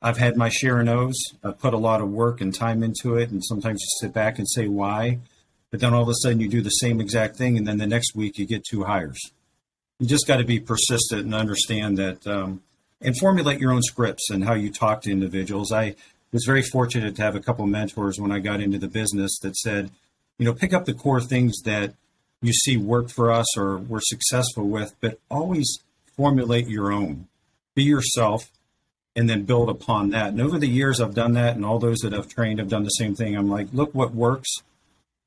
I've 0.03 0.19
had 0.19 0.37
my 0.37 0.49
share 0.49 0.79
of 0.79 0.87
no's. 0.87 1.17
I've 1.43 1.59
put 1.59 1.75
a 1.75 1.79
lot 1.79 2.01
of 2.01 2.11
work 2.11 2.41
and 2.41 2.55
time 2.55 2.83
into 2.83 3.17
it, 3.17 3.31
and 3.31 3.45
sometimes 3.45 3.81
you 3.81 4.07
sit 4.07 4.15
back 4.15 4.39
and 4.39 4.49
say 4.49 4.69
why. 4.69 5.21
But 5.71 5.81
then 5.81 5.95
all 5.95 6.03
of 6.03 6.09
a 6.09 6.15
sudden 6.23 6.41
you 6.41 6.49
do 6.49 6.61
the 6.61 6.71
same 6.71 7.01
exact 7.01 7.37
thing, 7.37 7.57
and 7.57 7.67
then 7.67 7.79
the 7.79 7.87
next 7.87 8.15
week 8.15 8.39
you 8.39 8.47
get 8.47 8.65
two 8.65 8.85
hires 8.85 9.19
you 9.99 10.07
just 10.07 10.27
got 10.27 10.37
to 10.37 10.45
be 10.45 10.61
persistent 10.61 11.23
and 11.25 11.35
understand 11.35 11.99
that 11.99 12.27
um, 12.27 12.63
and 13.01 13.17
formulate 13.19 13.61
your 13.61 13.73
own 13.73 13.83
scripts 13.83 14.31
and 14.31 14.45
how 14.45 14.55
you 14.55 14.71
talk 14.71 15.03
to 15.03 15.11
individuals. 15.11 15.73
I 15.73 15.95
was 16.33 16.45
very 16.45 16.63
fortunate 16.63 17.17
to 17.17 17.23
have 17.23 17.35
a 17.35 17.41
couple 17.41 17.67
mentors 17.67 18.19
when 18.19 18.33
I 18.33 18.41
got 18.41 18.61
into 18.61 18.79
the 18.79 18.89
business 18.89 19.39
that 19.43 19.57
said, 19.57 19.91
you 20.39 20.45
know, 20.45 20.53
pick 20.53 20.75
up 20.75 20.85
the 20.85 20.95
core 20.95 21.21
things 21.21 21.61
that 21.65 21.95
you 22.43 22.53
see 22.53 22.77
work 22.77 23.09
for 23.09 23.33
us 23.33 23.57
or 23.57 23.79
we're 23.79 24.01
successful 24.03 24.69
with, 24.69 24.95
but 25.01 25.19
always 25.31 25.79
formulate 26.17 26.69
your 26.69 26.93
own. 26.93 27.29
Be 27.75 27.85
yourself 27.85 28.51
and 29.17 29.29
then 29.31 29.45
build 29.45 29.71
upon 29.71 30.11
that. 30.11 30.29
And 30.29 30.41
over 30.41 30.59
the 30.59 30.69
years, 30.69 31.01
I've 31.01 31.15
done 31.15 31.33
that, 31.33 31.57
and 31.57 31.65
all 31.65 31.79
those 31.79 31.99
that 32.01 32.13
I've 32.13 32.29
trained 32.29 32.59
have 32.59 32.69
done 32.69 32.85
the 32.85 32.91
same 32.91 33.15
thing. 33.15 33.35
I'm 33.35 33.49
like, 33.49 33.69
look 33.73 33.95
what 33.95 34.15
works, 34.15 34.51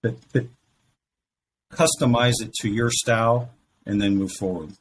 but, 0.03 0.15
but 0.31 0.46
customize 1.74 2.36
it 2.41 2.53
to 2.62 2.69
your 2.69 2.91
style 2.91 3.50
and 3.86 4.00
then 4.00 4.15
move 4.15 4.31
forward. 4.31 4.74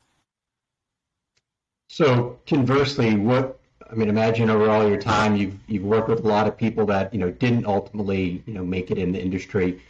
So 1.88 2.38
conversely, 2.46 3.16
what 3.16 3.58
I 3.90 3.94
mean, 3.94 4.10
imagine 4.10 4.50
over 4.50 4.68
all 4.68 4.86
your 4.86 5.00
time 5.00 5.36
you've 5.36 5.56
you've 5.66 5.84
worked 5.84 6.08
with 6.08 6.22
a 6.22 6.28
lot 6.28 6.46
of 6.46 6.56
people 6.56 6.84
that 6.86 7.12
you 7.14 7.18
know 7.18 7.30
didn't 7.30 7.64
ultimately 7.64 8.42
you 8.46 8.52
know 8.52 8.64
make 8.64 8.90
it 8.90 8.98
in 8.98 9.12
the 9.12 9.20
industry. 9.20 9.80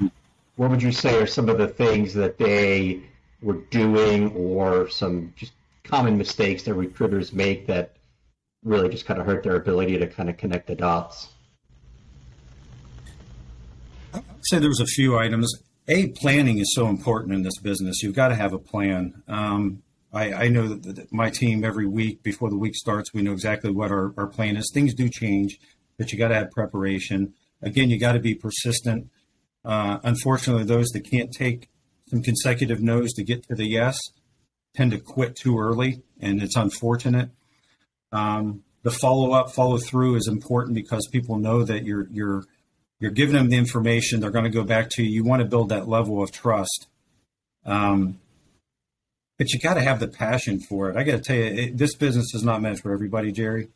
What 0.55 0.71
would 0.71 0.83
you 0.83 0.93
say 0.93 1.21
are 1.21 1.27
some 1.27 1.49
of 1.49 1.59
the 1.59 1.67
things 1.69 2.15
that 2.15 2.39
they 2.39 3.01
were 3.43 3.59
doing, 3.71 4.33
or 4.33 4.89
some 4.89 5.33
just 5.37 5.53
common 5.83 6.17
mistakes 6.17 6.63
that 6.65 6.75
recruiters 6.75 7.33
make 7.33 7.67
that 7.67 7.98
really 8.69 8.89
just 8.89 9.07
kind 9.07 9.21
of 9.21 9.27
hurt 9.27 9.43
their 9.43 9.57
ability 9.57 9.99
to 9.99 10.07
kind 10.07 10.29
of 10.29 10.37
connect 10.37 10.67
the 10.67 10.75
dots? 10.75 11.29
I'd 14.15 14.23
say 14.43 14.59
there 14.59 14.69
was 14.69 14.81
a 14.81 14.87
few 14.87 15.19
items 15.19 15.53
a 15.89 16.09
planning 16.09 16.59
is 16.59 16.75
so 16.75 16.89
important 16.89 17.35
in 17.35 17.43
this 17.43 17.59
business. 17.59 18.03
You've 18.03 18.15
got 18.15 18.29
to 18.29 18.35
have 18.35 18.53
a 18.53 18.59
plan. 18.59 19.23
Um, 19.27 19.83
I, 20.13 20.33
I, 20.33 20.49
know 20.49 20.69
that 20.69 21.11
my 21.13 21.31
team 21.31 21.65
every 21.65 21.87
week 21.87 22.23
before 22.23 22.51
the 22.51 22.59
week 22.59 22.77
starts, 22.77 23.13
we 23.13 23.23
know 23.23 23.33
exactly 23.33 23.71
what 23.71 23.91
our, 23.91 24.13
our 24.17 24.27
plan 24.27 24.57
is. 24.57 24.71
Things 24.73 24.95
do 24.95 25.09
change, 25.09 25.59
but 25.97 26.13
you 26.13 26.19
got 26.19 26.29
to 26.29 26.35
have 26.35 26.51
preparation. 26.51 27.35
Again, 27.63 27.91
you 27.91 27.99
got 27.99 28.13
to 28.13 28.21
be 28.21 28.35
persistent. 28.35 29.11
Uh, 29.65 29.99
unfortunately, 30.03 30.65
those 30.65 30.89
that 30.89 31.11
can't 31.11 31.33
take 31.33 31.69
some 32.09 32.23
consecutive 32.23 32.81
no's 32.83 33.13
to 33.15 33.23
get 33.23 33.43
to 33.49 33.55
the 33.55 33.67
yes 33.67 33.99
tend 34.75 34.93
to 34.93 34.99
quit 34.99 35.37
too 35.37 35.59
early, 35.59 36.03
and 36.21 36.43
it's 36.43 36.57
unfortunate. 36.57 37.31
Um, 38.13 38.65
the 38.83 38.91
follow 38.91 39.33
up, 39.33 39.51
follow 39.51 39.79
through 39.79 40.17
is 40.17 40.29
important 40.29 40.75
because 40.75 41.07
people 41.09 41.39
know 41.39 41.63
that 41.65 41.85
you're 41.85 42.07
you're 42.11 42.45
you're 43.01 43.11
giving 43.11 43.35
them 43.35 43.49
the 43.49 43.57
information. 43.57 44.21
They're 44.21 44.31
going 44.31 44.45
to 44.45 44.51
go 44.51 44.65
back 44.65 44.89
to 44.91 45.03
you. 45.03 45.11
You 45.11 45.25
want 45.25 45.41
to 45.41 45.49
build 45.49 45.69
that 45.69 45.89
level 45.89 46.23
of 46.23 46.33
trust. 46.33 46.87
Um, 47.65 48.19
but 49.37 49.53
you 49.53 49.61
got 49.61 49.75
to 49.75 49.81
have 49.81 50.01
the 50.01 50.09
passion 50.09 50.59
for 50.59 50.91
it. 50.91 50.97
I 50.97 51.05
got 51.05 51.13
to 51.13 51.21
tell 51.21 51.37
you, 51.37 51.45
it, 51.45 51.79
this 51.79 51.95
business 51.95 52.35
is 52.35 52.43
not 52.43 52.61
meant 52.61 52.81
for 52.81 52.93
everybody, 52.93 53.31
Jerry. 53.31 53.69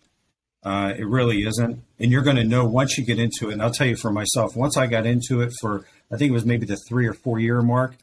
Uh, 0.64 0.92
it 0.96 1.06
really 1.06 1.44
isn't. 1.46 1.82
And 1.98 2.10
you're 2.10 2.22
going 2.22 2.36
to 2.36 2.44
know 2.44 2.64
once 2.64 2.98
you 2.98 3.04
get 3.04 3.18
into 3.18 3.48
it. 3.48 3.52
And 3.52 3.62
I'll 3.62 3.72
tell 3.72 3.86
you 3.86 3.96
for 3.96 4.12
myself, 4.12 4.56
once 4.56 4.76
I 4.76 4.86
got 4.86 5.06
into 5.06 5.40
it 5.40 5.52
for, 5.60 5.84
I 6.10 6.16
think 6.16 6.30
it 6.30 6.34
was 6.34 6.44
maybe 6.44 6.66
the 6.66 6.78
three 6.88 7.06
or 7.06 7.14
four 7.14 7.38
year 7.38 7.62
mark, 7.62 7.96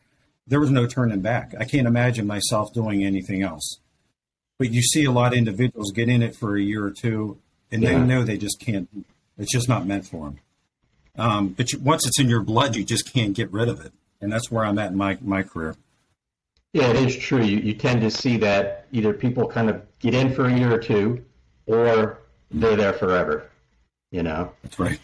there 0.47 0.59
was 0.59 0.71
no 0.71 0.87
turning 0.87 1.21
back. 1.21 1.53
I 1.59 1.65
can't 1.65 1.87
imagine 1.87 2.27
myself 2.27 2.73
doing 2.73 3.03
anything 3.03 3.43
else. 3.43 3.79
But 4.59 4.71
you 4.71 4.83
see 4.83 5.05
a 5.05 5.11
lot 5.11 5.31
of 5.31 5.39
individuals 5.39 5.91
get 5.91 6.09
in 6.09 6.21
it 6.21 6.35
for 6.35 6.55
a 6.55 6.61
year 6.61 6.85
or 6.85 6.91
two 6.91 7.39
and 7.71 7.81
yeah. 7.81 7.89
they 7.89 7.99
know 7.99 8.23
they 8.23 8.37
just 8.37 8.59
can't, 8.59 8.89
it's 9.37 9.51
just 9.51 9.69
not 9.69 9.85
meant 9.85 10.05
for 10.05 10.25
them. 10.25 10.39
Um, 11.17 11.49
but 11.49 11.71
you, 11.71 11.79
once 11.79 12.07
it's 12.07 12.19
in 12.19 12.29
your 12.29 12.41
blood, 12.41 12.75
you 12.75 12.83
just 12.83 13.11
can't 13.11 13.33
get 13.33 13.51
rid 13.51 13.67
of 13.67 13.81
it, 13.81 13.91
and 14.21 14.31
that's 14.31 14.49
where 14.49 14.63
I'm 14.63 14.79
at 14.79 14.91
in 14.91 14.97
my 14.97 15.17
my 15.21 15.43
career. 15.43 15.75
Yeah, 16.71 16.87
it 16.87 16.95
is 16.95 17.17
true. 17.17 17.43
You, 17.43 17.57
you 17.57 17.73
tend 17.73 18.01
to 18.01 18.11
see 18.11 18.37
that 18.37 18.85
either 18.91 19.11
people 19.11 19.47
kind 19.47 19.69
of 19.69 19.81
get 19.99 20.13
in 20.13 20.33
for 20.33 20.45
a 20.45 20.55
year 20.55 20.73
or 20.73 20.77
two, 20.77 21.25
or 21.65 22.19
they're 22.51 22.77
there 22.77 22.93
forever. 22.93 23.49
You 24.11 24.23
know. 24.23 24.53
That's 24.63 24.79
right. 24.79 24.99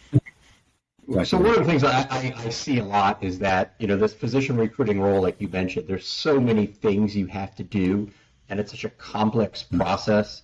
Exactly. 1.08 1.24
So 1.26 1.36
one 1.38 1.50
of 1.50 1.58
the 1.58 1.64
things 1.64 1.84
I, 1.84 2.00
I, 2.10 2.34
I, 2.36 2.48
see 2.48 2.78
a 2.78 2.84
lot 2.84 3.22
is 3.22 3.38
that 3.40 3.74
you 3.78 3.86
know 3.86 3.96
this 3.96 4.14
physician 4.14 4.56
recruiting 4.56 5.00
role, 5.00 5.20
like 5.20 5.38
you 5.40 5.48
mentioned, 5.48 5.86
there's 5.86 6.06
so 6.06 6.40
many 6.40 6.66
things 6.66 7.14
you 7.14 7.26
have 7.26 7.54
to 7.56 7.62
do, 7.62 8.10
and 8.48 8.60
it's 8.60 8.70
such 8.70 8.84
a 8.84 8.90
complex 8.90 9.62
process. 9.62 10.42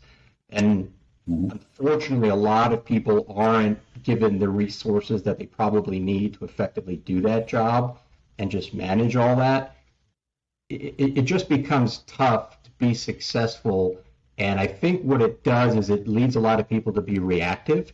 And. 0.50 0.92
Unfortunately, 1.28 2.30
a 2.30 2.34
lot 2.34 2.72
of 2.72 2.84
people 2.84 3.24
aren't 3.28 3.78
given 4.02 4.40
the 4.40 4.48
resources 4.48 5.22
that 5.22 5.38
they 5.38 5.46
probably 5.46 6.00
need 6.00 6.34
to 6.34 6.44
effectively 6.44 6.96
do 6.96 7.20
that 7.20 7.46
job 7.46 8.00
and 8.38 8.50
just 8.50 8.74
manage 8.74 9.14
all 9.14 9.36
that. 9.36 9.76
It, 10.68 10.96
it, 10.98 11.18
it 11.18 11.22
just 11.22 11.48
becomes 11.48 11.98
tough 12.08 12.60
to 12.64 12.70
be 12.72 12.92
successful. 12.92 13.98
And 14.36 14.58
I 14.58 14.66
think 14.66 15.02
what 15.02 15.22
it 15.22 15.44
does 15.44 15.76
is 15.76 15.90
it 15.90 16.08
leads 16.08 16.34
a 16.34 16.40
lot 16.40 16.58
of 16.58 16.68
people 16.68 16.92
to 16.94 17.00
be 17.00 17.20
reactive. 17.20 17.92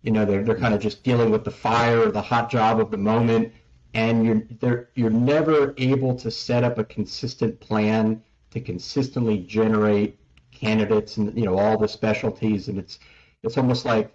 You 0.00 0.12
know, 0.12 0.24
they're, 0.24 0.42
they're 0.42 0.56
kind 0.56 0.72
of 0.72 0.80
just 0.80 1.04
dealing 1.04 1.30
with 1.30 1.44
the 1.44 1.50
fire 1.50 2.08
or 2.08 2.10
the 2.10 2.22
hot 2.22 2.50
job 2.50 2.80
of 2.80 2.90
the 2.90 2.96
moment. 2.96 3.52
And 3.92 4.24
you're, 4.62 4.88
you're 4.94 5.10
never 5.10 5.74
able 5.76 6.14
to 6.16 6.30
set 6.30 6.64
up 6.64 6.78
a 6.78 6.84
consistent 6.84 7.60
plan 7.60 8.22
to 8.56 8.60
consistently 8.62 9.36
generate 9.36 10.18
candidates 10.50 11.18
and 11.18 11.36
you 11.36 11.44
know 11.44 11.58
all 11.58 11.76
the 11.76 11.86
specialties, 11.86 12.68
and 12.68 12.78
it's 12.78 12.98
it's 13.42 13.58
almost 13.58 13.84
like 13.84 14.10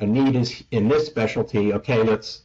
a 0.00 0.06
need 0.06 0.34
is 0.34 0.64
in 0.72 0.88
this 0.88 1.06
specialty. 1.06 1.72
Okay, 1.72 2.02
let's 2.02 2.42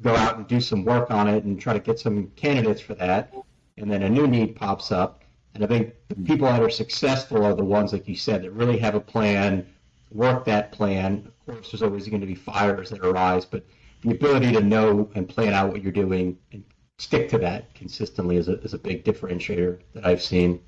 go 0.00 0.14
out 0.14 0.36
and 0.36 0.46
do 0.46 0.60
some 0.60 0.84
work 0.84 1.10
on 1.10 1.26
it 1.26 1.42
and 1.42 1.60
try 1.60 1.72
to 1.72 1.80
get 1.80 1.98
some 1.98 2.28
candidates 2.36 2.80
for 2.80 2.94
that, 2.94 3.34
and 3.78 3.90
then 3.90 4.04
a 4.04 4.08
new 4.08 4.28
need 4.28 4.54
pops 4.54 4.92
up. 4.92 5.24
And 5.54 5.64
I 5.64 5.66
think 5.66 5.92
the 6.08 6.14
people 6.14 6.46
that 6.46 6.62
are 6.62 6.70
successful 6.70 7.44
are 7.44 7.54
the 7.54 7.64
ones, 7.64 7.92
like 7.92 8.06
you 8.06 8.14
said, 8.14 8.42
that 8.42 8.52
really 8.52 8.78
have 8.78 8.94
a 8.94 9.00
plan, 9.00 9.66
work 10.12 10.44
that 10.44 10.70
plan. 10.70 11.26
Of 11.26 11.46
course, 11.46 11.72
there's 11.72 11.82
always 11.82 12.06
going 12.06 12.20
to 12.20 12.28
be 12.28 12.36
fires 12.36 12.90
that 12.90 13.04
arise, 13.04 13.44
but 13.44 13.66
the 14.02 14.12
ability 14.12 14.52
to 14.52 14.62
know 14.62 15.10
and 15.16 15.28
plan 15.28 15.52
out 15.52 15.72
what 15.72 15.82
you're 15.82 15.90
doing 15.90 16.38
and 16.52 16.62
stick 16.98 17.28
to 17.30 17.38
that 17.38 17.74
consistently 17.74 18.36
is 18.36 18.48
a, 18.48 18.60
is 18.60 18.72
a 18.72 18.78
big 18.78 19.04
differentiator 19.04 19.80
that 19.94 20.06
I've 20.06 20.22
seen. 20.22 20.60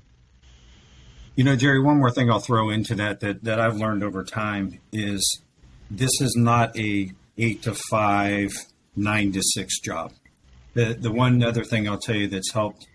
You 1.35 1.43
know, 1.43 1.57
Jerry, 1.57 1.81
one 1.81 1.97
more 1.97 2.11
thing 2.11 2.31
I'll 2.31 2.39
throw 2.39 2.69
into 2.69 2.95
that 2.95 3.19
that, 3.19 3.43
that 3.43 3.59
I've 3.59 3.75
learned 3.75 4.03
over 4.03 4.23
time 4.23 4.79
is 4.93 5.41
this 5.91 6.21
is 6.21 6.33
not 6.37 6.77
a 6.77 7.11
eight 7.37 7.61
to 7.63 7.75
five, 7.89 8.53
nine 8.95 9.33
to 9.33 9.41
six 9.43 9.81
job. 9.81 10.13
The 10.75 10.93
the 10.93 11.11
one 11.11 11.43
other 11.43 11.65
thing 11.65 11.89
I'll 11.89 11.99
tell 11.99 12.15
you 12.15 12.29
that's 12.29 12.53
helped, 12.53 12.87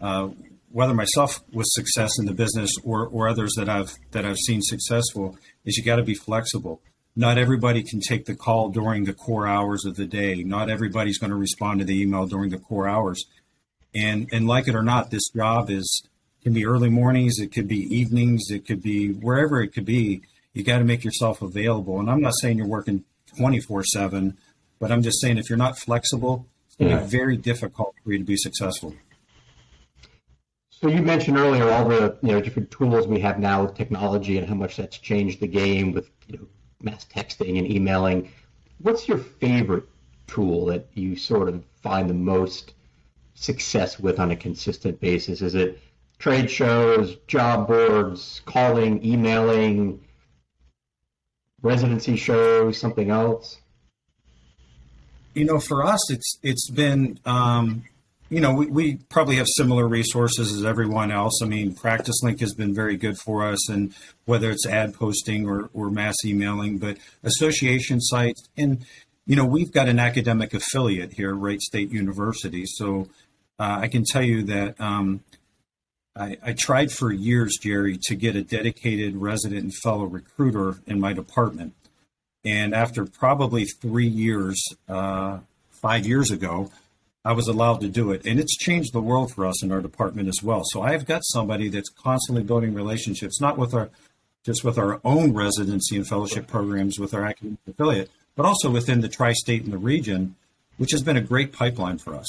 uh, 0.00 0.30
whether 0.72 0.92
myself 0.92 1.40
with 1.52 1.66
success 1.68 2.18
in 2.18 2.26
the 2.26 2.34
business 2.34 2.72
or, 2.82 3.06
or 3.06 3.28
others 3.28 3.54
that 3.56 3.68
I've 3.68 3.92
that 4.10 4.24
I've 4.24 4.38
seen 4.38 4.60
successful, 4.60 5.38
is 5.64 5.76
you 5.76 5.84
got 5.84 5.96
to 5.96 6.02
be 6.02 6.14
flexible. 6.14 6.80
Not 7.14 7.38
everybody 7.38 7.84
can 7.84 8.00
take 8.00 8.26
the 8.26 8.34
call 8.34 8.70
during 8.70 9.04
the 9.04 9.14
core 9.14 9.46
hours 9.46 9.84
of 9.84 9.94
the 9.94 10.06
day. 10.06 10.42
Not 10.42 10.68
everybody's 10.68 11.18
going 11.18 11.30
to 11.30 11.36
respond 11.36 11.78
to 11.78 11.84
the 11.84 12.00
email 12.00 12.26
during 12.26 12.50
the 12.50 12.58
core 12.58 12.88
hours. 12.88 13.24
And 13.94 14.28
and 14.32 14.48
like 14.48 14.66
it 14.66 14.74
or 14.74 14.82
not, 14.82 15.12
this 15.12 15.28
job 15.28 15.70
is 15.70 16.02
can 16.42 16.52
be 16.52 16.66
early 16.66 16.88
mornings, 16.88 17.38
it 17.38 17.52
could 17.52 17.68
be 17.68 17.80
evenings, 17.94 18.50
it 18.50 18.66
could 18.66 18.82
be 18.82 19.12
wherever 19.12 19.60
it 19.60 19.68
could 19.68 19.84
be. 19.84 20.22
You 20.52 20.64
got 20.64 20.78
to 20.78 20.84
make 20.84 21.04
yourself 21.04 21.42
available. 21.42 22.00
And 22.00 22.10
I'm 22.10 22.20
not 22.20 22.34
saying 22.40 22.58
you're 22.58 22.66
working 22.66 23.04
24 23.36 23.84
7, 23.84 24.36
but 24.78 24.90
I'm 24.90 25.02
just 25.02 25.20
saying 25.20 25.38
if 25.38 25.48
you're 25.48 25.58
not 25.58 25.78
flexible, 25.78 26.46
it's 26.66 26.76
going 26.76 26.90
to 26.90 26.98
be 26.98 27.02
mm. 27.02 27.08
very 27.08 27.36
difficult 27.36 27.94
for 28.02 28.12
you 28.12 28.18
to 28.18 28.24
be 28.24 28.36
successful. 28.36 28.94
So 30.70 30.88
you 30.88 31.02
mentioned 31.02 31.36
earlier 31.36 31.68
all 31.70 31.88
the 31.88 32.16
you 32.22 32.32
know 32.32 32.40
different 32.40 32.70
tools 32.70 33.08
we 33.08 33.18
have 33.20 33.40
now 33.40 33.64
with 33.64 33.74
technology 33.74 34.38
and 34.38 34.48
how 34.48 34.54
much 34.54 34.76
that's 34.76 34.96
changed 34.96 35.40
the 35.40 35.48
game 35.48 35.92
with 35.92 36.08
you 36.28 36.38
know 36.38 36.46
mass 36.80 37.04
texting 37.04 37.58
and 37.58 37.68
emailing. 37.68 38.30
What's 38.78 39.08
your 39.08 39.18
favorite 39.18 39.88
tool 40.28 40.66
that 40.66 40.86
you 40.94 41.16
sort 41.16 41.48
of 41.48 41.64
find 41.82 42.08
the 42.08 42.14
most 42.14 42.74
success 43.34 43.98
with 43.98 44.20
on 44.20 44.30
a 44.30 44.36
consistent 44.36 45.00
basis? 45.00 45.42
Is 45.42 45.56
it 45.56 45.80
trade 46.18 46.50
shows, 46.50 47.16
job 47.26 47.68
boards, 47.68 48.42
calling, 48.44 49.04
emailing, 49.04 50.00
residency 51.62 52.16
shows, 52.16 52.78
something 52.78 53.10
else? 53.10 53.58
You 55.34 55.44
know, 55.44 55.60
for 55.60 55.84
us, 55.84 56.10
it's 56.10 56.38
it's 56.42 56.70
been, 56.70 57.20
um, 57.24 57.84
you 58.28 58.40
know, 58.40 58.52
we, 58.52 58.66
we 58.66 58.96
probably 59.08 59.36
have 59.36 59.46
similar 59.56 59.86
resources 59.86 60.52
as 60.52 60.64
everyone 60.64 61.12
else. 61.12 61.40
I 61.42 61.46
mean, 61.46 61.74
Practice 61.74 62.22
Link 62.22 62.40
has 62.40 62.54
been 62.54 62.74
very 62.74 62.96
good 62.96 63.18
for 63.18 63.46
us, 63.46 63.68
and 63.68 63.94
whether 64.24 64.50
it's 64.50 64.66
ad 64.66 64.94
posting 64.94 65.48
or, 65.48 65.70
or 65.72 65.90
mass 65.90 66.16
emailing, 66.24 66.78
but 66.78 66.98
association 67.22 68.00
sites, 68.00 68.48
and 68.56 68.84
you 69.26 69.36
know, 69.36 69.44
we've 69.44 69.70
got 69.70 69.88
an 69.88 69.98
academic 69.98 70.54
affiliate 70.54 71.12
here, 71.12 71.34
Wright 71.34 71.60
State 71.60 71.92
University, 71.92 72.64
so 72.66 73.08
uh, 73.60 73.78
I 73.82 73.88
can 73.88 74.02
tell 74.04 74.22
you 74.22 74.42
that 74.44 74.80
um, 74.80 75.20
I, 76.18 76.36
I, 76.42 76.52
tried 76.52 76.90
for 76.90 77.12
years, 77.12 77.58
Jerry, 77.60 77.98
to 78.04 78.14
get 78.14 78.34
a 78.34 78.42
dedicated 78.42 79.16
resident 79.16 79.62
and 79.62 79.74
fellow 79.74 80.04
recruiter 80.04 80.80
in 80.86 80.98
my 81.00 81.12
department. 81.12 81.74
And 82.44 82.74
after 82.74 83.04
probably 83.04 83.64
three 83.64 84.06
years, 84.06 84.62
uh, 84.88 85.38
five 85.70 86.06
years 86.06 86.30
ago, 86.30 86.70
I 87.24 87.32
was 87.32 87.46
allowed 87.46 87.80
to 87.82 87.88
do 87.88 88.10
it. 88.12 88.24
And 88.24 88.40
it's 88.40 88.56
changed 88.56 88.92
the 88.92 89.00
world 89.00 89.32
for 89.32 89.46
us 89.46 89.62
in 89.62 89.70
our 89.70 89.80
department 89.80 90.28
as 90.28 90.42
well. 90.42 90.62
So 90.64 90.82
I've 90.82 91.06
got 91.06 91.22
somebody 91.24 91.68
that's 91.68 91.90
constantly 91.90 92.42
building 92.42 92.74
relationships, 92.74 93.40
not 93.40 93.58
with 93.58 93.74
our 93.74 93.90
just 94.44 94.64
with 94.64 94.78
our 94.78 95.00
own 95.04 95.34
residency 95.34 95.96
and 95.96 96.06
fellowship 96.06 96.46
programs 96.46 96.98
with 96.98 97.12
our 97.12 97.26
academic 97.26 97.58
affiliate, 97.68 98.10
but 98.34 98.46
also 98.46 98.70
within 98.70 99.02
the 99.02 99.08
tri-state 99.08 99.64
and 99.64 99.72
the 99.72 99.78
region, 99.78 100.36
which 100.78 100.92
has 100.92 101.02
been 101.02 101.18
a 101.18 101.20
great 101.20 101.52
pipeline 101.52 101.98
for 101.98 102.14
us. 102.14 102.26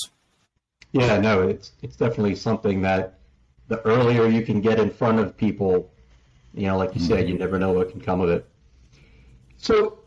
Yeah, 0.92 1.20
no, 1.20 1.48
it's 1.48 1.72
it's 1.82 1.96
definitely 1.96 2.36
something 2.36 2.82
that 2.82 3.19
the 3.70 3.82
earlier 3.86 4.26
you 4.28 4.42
can 4.42 4.60
get 4.60 4.80
in 4.80 4.90
front 4.90 5.20
of 5.20 5.38
people, 5.38 5.94
you 6.54 6.68
know, 6.68 6.78
like 6.78 6.94
you 6.96 7.02
mm-hmm. 7.02 7.14
said, 7.14 7.30
you 7.30 7.38
never 7.38 7.58
know 7.58 7.72
what 7.72 7.90
can 7.92 8.02
come 8.02 8.20
of 8.20 8.30
it. 8.30 8.50
So, 9.58 10.00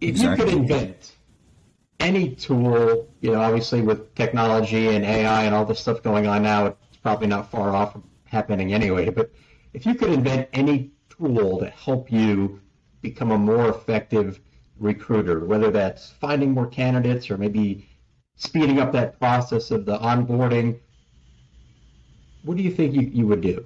if 0.00 0.10
exactly. 0.10 0.44
you 0.44 0.50
could 0.50 0.60
invent 0.60 1.16
any 1.98 2.34
tool, 2.34 3.08
you 3.20 3.32
know, 3.32 3.40
obviously 3.40 3.80
with 3.80 4.14
technology 4.14 4.94
and 4.94 5.04
AI 5.04 5.44
and 5.44 5.54
all 5.54 5.64
the 5.64 5.74
stuff 5.74 6.02
going 6.02 6.26
on 6.26 6.42
now, 6.42 6.66
it's 6.66 6.98
probably 7.02 7.26
not 7.26 7.50
far 7.50 7.74
off 7.74 7.92
from 7.92 8.04
happening 8.24 8.74
anyway. 8.74 9.08
But 9.08 9.32
if 9.72 9.86
you 9.86 9.94
could 9.94 10.10
invent 10.10 10.48
any 10.52 10.92
tool 11.08 11.58
to 11.60 11.70
help 11.70 12.12
you 12.12 12.60
become 13.00 13.30
a 13.30 13.38
more 13.38 13.70
effective 13.70 14.40
recruiter, 14.78 15.46
whether 15.46 15.70
that's 15.70 16.10
finding 16.10 16.52
more 16.52 16.66
candidates 16.66 17.30
or 17.30 17.38
maybe 17.38 17.88
speeding 18.34 18.78
up 18.78 18.92
that 18.92 19.18
process 19.18 19.70
of 19.70 19.86
the 19.86 19.98
onboarding 19.98 20.78
what 22.46 22.56
do 22.56 22.62
you 22.62 22.70
think 22.70 22.94
you, 22.94 23.02
you 23.02 23.26
would 23.26 23.40
do? 23.40 23.64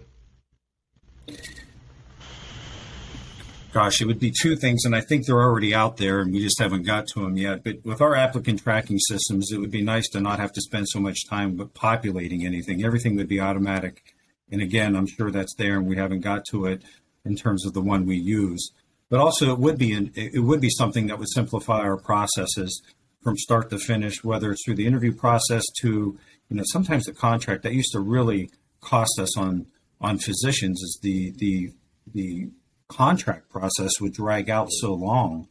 Gosh, 3.72 4.00
it 4.00 4.06
would 4.06 4.18
be 4.18 4.32
two 4.32 4.56
things, 4.56 4.84
and 4.84 4.96
I 4.96 5.00
think 5.00 5.26
they're 5.26 5.40
already 5.40 5.72
out 5.72 5.98
there, 5.98 6.20
and 6.20 6.32
we 6.32 6.40
just 6.40 6.58
haven't 6.58 6.82
got 6.82 7.06
to 7.08 7.20
them 7.20 7.36
yet. 7.36 7.62
But 7.62 7.84
with 7.84 8.00
our 8.00 8.16
applicant 8.16 8.62
tracking 8.62 8.98
systems, 8.98 9.52
it 9.52 9.58
would 9.58 9.70
be 9.70 9.82
nice 9.82 10.08
to 10.08 10.20
not 10.20 10.40
have 10.40 10.52
to 10.54 10.60
spend 10.60 10.88
so 10.88 10.98
much 10.98 11.28
time 11.28 11.70
populating 11.74 12.44
anything. 12.44 12.82
Everything 12.82 13.14
would 13.16 13.28
be 13.28 13.38
automatic. 13.38 14.02
And 14.50 14.60
again, 14.60 14.96
I'm 14.96 15.06
sure 15.06 15.30
that's 15.30 15.54
there, 15.54 15.76
and 15.76 15.86
we 15.86 15.96
haven't 15.96 16.22
got 16.22 16.44
to 16.46 16.64
it 16.66 16.82
in 17.24 17.36
terms 17.36 17.64
of 17.64 17.74
the 17.74 17.82
one 17.82 18.06
we 18.06 18.16
use. 18.16 18.72
But 19.08 19.20
also, 19.20 19.52
it 19.52 19.58
would 19.58 19.78
be 19.78 19.92
an, 19.92 20.10
it 20.14 20.42
would 20.42 20.60
be 20.60 20.70
something 20.70 21.06
that 21.06 21.18
would 21.18 21.30
simplify 21.30 21.80
our 21.80 21.96
processes 21.96 22.82
from 23.22 23.36
start 23.36 23.70
to 23.70 23.78
finish, 23.78 24.24
whether 24.24 24.50
it's 24.50 24.64
through 24.64 24.76
the 24.76 24.86
interview 24.86 25.12
process 25.12 25.64
to 25.82 26.18
you 26.48 26.56
know 26.56 26.64
sometimes 26.66 27.04
the 27.04 27.12
contract 27.12 27.62
that 27.62 27.72
used 27.72 27.92
to 27.92 28.00
really 28.00 28.50
cost 28.80 29.18
us 29.18 29.36
on 29.36 29.66
on 30.00 30.18
physicians 30.18 30.80
is 30.80 30.98
the 31.02 31.32
the 31.38 31.70
the 32.12 32.50
contract 32.88 33.48
process 33.48 34.00
would 34.00 34.12
drag 34.12 34.50
out 34.50 34.68
so 34.70 34.92
long. 34.92 35.48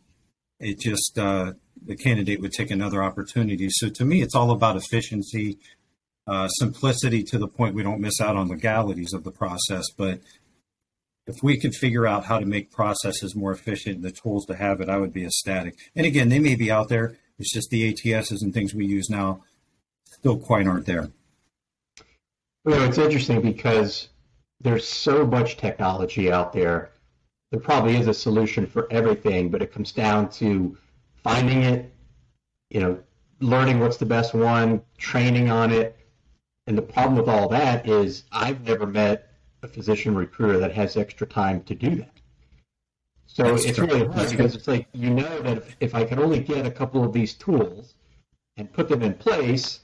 It 0.59 0.79
just 0.79 1.17
uh, 1.17 1.53
the 1.85 1.95
candidate 1.95 2.41
would 2.41 2.51
take 2.51 2.71
another 2.71 3.01
opportunity. 3.03 3.69
So 3.69 3.89
to 3.89 4.05
me, 4.05 4.21
it's 4.21 4.35
all 4.35 4.51
about 4.51 4.75
efficiency, 4.75 5.57
uh, 6.27 6.47
simplicity 6.49 7.23
to 7.23 7.37
the 7.37 7.47
point 7.47 7.75
we 7.75 7.83
don't 7.83 8.01
miss 8.01 8.19
out 8.19 8.35
on 8.35 8.49
legalities 8.49 9.13
of 9.13 9.23
the 9.23 9.31
process. 9.31 9.85
But 9.95 10.19
if 11.27 11.41
we 11.41 11.57
could 11.57 11.75
figure 11.75 12.05
out 12.05 12.25
how 12.25 12.39
to 12.39 12.45
make 12.45 12.71
processes 12.71 13.35
more 13.35 13.53
efficient 13.53 13.97
and 13.97 14.03
the 14.03 14.11
tools 14.11 14.45
to 14.47 14.55
have 14.55 14.81
it, 14.81 14.89
I 14.89 14.97
would 14.97 15.13
be 15.13 15.25
ecstatic. 15.25 15.77
And 15.95 16.05
again, 16.05 16.29
they 16.29 16.39
may 16.39 16.55
be 16.55 16.71
out 16.71 16.89
there. 16.89 17.17
It's 17.37 17.53
just 17.53 17.69
the 17.69 17.93
ATSs 17.93 18.41
and 18.41 18.53
things 18.53 18.73
we 18.73 18.85
use 18.85 19.09
now 19.09 19.43
still 20.05 20.37
quite 20.37 20.67
aren't 20.67 20.85
there. 20.85 21.11
Well, 22.69 22.87
it's 22.87 22.99
interesting 22.99 23.41
because 23.41 24.09
there's 24.61 24.87
so 24.87 25.25
much 25.25 25.57
technology 25.57 26.31
out 26.31 26.53
there. 26.53 26.91
There 27.49 27.59
probably 27.59 27.97
is 27.97 28.05
a 28.05 28.13
solution 28.13 28.67
for 28.67 28.87
everything, 28.91 29.49
but 29.49 29.63
it 29.63 29.73
comes 29.73 29.91
down 29.91 30.29
to 30.33 30.77
finding 31.23 31.63
it, 31.63 31.91
you 32.69 32.79
know, 32.79 32.99
learning 33.39 33.79
what's 33.79 33.97
the 33.97 34.05
best 34.05 34.35
one, 34.35 34.83
training 34.99 35.49
on 35.49 35.71
it. 35.71 35.97
And 36.67 36.77
the 36.77 36.83
problem 36.83 37.15
with 37.15 37.27
all 37.27 37.49
that 37.49 37.89
is 37.89 38.25
I've 38.31 38.61
never 38.61 38.85
met 38.85 39.33
a 39.63 39.67
physician 39.67 40.13
recruiter 40.13 40.59
that 40.59 40.71
has 40.73 40.95
extra 40.95 41.25
time 41.25 41.63
to 41.63 41.73
do 41.73 41.95
that. 41.95 42.19
So 43.25 43.45
That's 43.45 43.65
it's 43.65 43.79
true. 43.79 43.87
really 43.87 44.05
hard 44.05 44.29
because 44.29 44.53
it's 44.53 44.67
like 44.67 44.87
you 44.93 45.09
know 45.09 45.41
that 45.41 45.57
if, 45.57 45.75
if 45.79 45.95
I 45.95 46.03
can 46.03 46.19
only 46.19 46.39
get 46.39 46.67
a 46.67 46.71
couple 46.71 47.03
of 47.03 47.13
these 47.13 47.33
tools 47.33 47.95
and 48.57 48.71
put 48.71 48.89
them 48.89 49.01
in 49.01 49.15
place, 49.15 49.79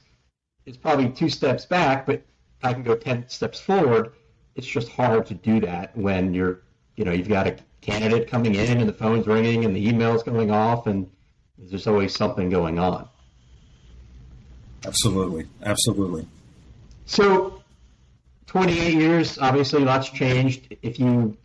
it's 0.66 0.76
probably 0.76 1.08
two 1.08 1.28
steps 1.28 1.66
back, 1.66 2.06
but 2.06 2.22
I 2.62 2.72
can 2.72 2.82
go 2.82 2.96
10 2.96 3.28
steps 3.28 3.60
forward. 3.60 4.12
It's 4.54 4.66
just 4.66 4.88
hard 4.88 5.26
to 5.26 5.34
do 5.34 5.60
that 5.60 5.96
when 5.96 6.32
you're, 6.34 6.62
you 6.96 7.04
know, 7.04 7.12
you've 7.12 7.28
got 7.28 7.46
a 7.46 7.56
candidate 7.80 8.28
coming 8.28 8.54
in 8.54 8.78
and 8.78 8.88
the 8.88 8.92
phone's 8.92 9.26
ringing 9.26 9.64
and 9.64 9.74
the 9.76 9.88
email's 9.88 10.22
going 10.22 10.50
off 10.50 10.86
and 10.86 11.08
there's 11.58 11.86
always 11.86 12.14
something 12.14 12.48
going 12.50 12.78
on. 12.78 13.08
Absolutely. 14.84 15.46
Absolutely. 15.62 16.26
So 17.06 17.62
28 18.46 18.94
years, 18.94 19.38
obviously 19.38 19.84
lots 19.84 20.08
changed. 20.10 20.76
If 20.82 20.98
you 20.98 21.36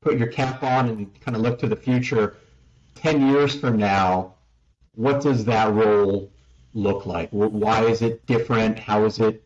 put 0.00 0.18
your 0.18 0.28
cap 0.28 0.62
on 0.62 0.88
and 0.88 1.20
kind 1.20 1.36
of 1.36 1.42
look 1.42 1.58
to 1.60 1.66
the 1.66 1.76
future, 1.76 2.36
10 2.96 3.28
years 3.28 3.54
from 3.58 3.76
now, 3.76 4.34
what 4.94 5.20
does 5.20 5.44
that 5.46 5.72
role 5.72 6.30
look 6.74 7.06
like? 7.06 7.30
Why 7.30 7.84
is 7.84 8.02
it 8.02 8.24
different? 8.26 8.78
How 8.78 9.04
is 9.04 9.18
it 9.18 9.43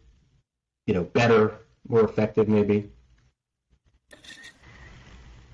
you 0.88 0.94
know, 0.94 1.04
better, 1.04 1.54
more 1.86 2.02
effective, 2.02 2.48
maybe? 2.48 2.90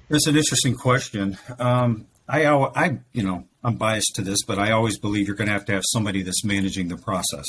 That's 0.09 0.29
an 0.29 0.37
interesting 0.37 0.77
question. 0.77 1.37
Um, 1.59 2.07
I, 2.29 2.47
I, 2.47 3.01
you 3.13 3.25
know, 3.25 3.45
I'm 3.65 3.75
biased 3.75 4.13
to 4.15 4.23
this, 4.23 4.45
but 4.47 4.61
I 4.61 4.71
always 4.71 4.97
believe 4.97 5.27
you're 5.27 5.37
going 5.37 5.49
to 5.49 5.53
have 5.53 5.65
to 5.65 5.73
have 5.73 5.83
somebody 5.87 6.23
that's 6.23 6.45
managing 6.45 6.87
the 6.87 6.97
process. 6.97 7.47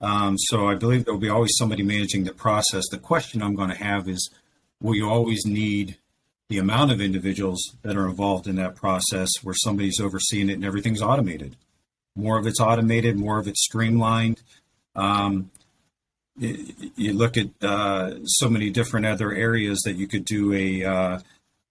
Um, 0.00 0.38
so 0.38 0.66
I 0.66 0.74
believe 0.74 1.04
there 1.04 1.12
will 1.12 1.20
be 1.20 1.28
always 1.28 1.52
somebody 1.58 1.82
managing 1.82 2.24
the 2.24 2.32
process. 2.32 2.84
The 2.90 2.98
question 2.98 3.42
I'm 3.42 3.54
going 3.54 3.70
to 3.70 3.76
have 3.76 4.08
is, 4.08 4.30
will 4.80 4.94
you 4.94 5.10
always 5.10 5.44
need 5.44 5.98
the 6.48 6.56
amount 6.56 6.90
of 6.90 7.02
individuals 7.02 7.76
that 7.82 7.98
are 7.98 8.08
involved 8.08 8.46
in 8.46 8.56
that 8.56 8.76
process 8.76 9.28
where 9.42 9.54
somebody's 9.58 10.00
overseeing 10.00 10.48
it 10.48 10.54
and 10.54 10.64
everything's 10.64 11.02
automated? 11.02 11.56
More 12.16 12.38
of 12.38 12.46
it's 12.46 12.60
automated, 12.60 13.18
more 13.18 13.38
of 13.38 13.46
it's 13.46 13.62
streamlined. 13.62 14.40
Um, 14.96 15.50
you 16.38 17.12
look 17.12 17.36
at 17.36 17.48
uh, 17.62 18.14
so 18.24 18.48
many 18.48 18.70
different 18.70 19.06
other 19.06 19.32
areas 19.32 19.80
that 19.84 19.96
you 19.96 20.06
could 20.06 20.24
do 20.24 20.52
a 20.54 20.84
uh, 20.84 21.20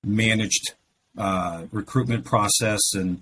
managed 0.03 0.73
uh, 1.17 1.63
recruitment 1.71 2.25
process 2.25 2.79
and 2.93 3.21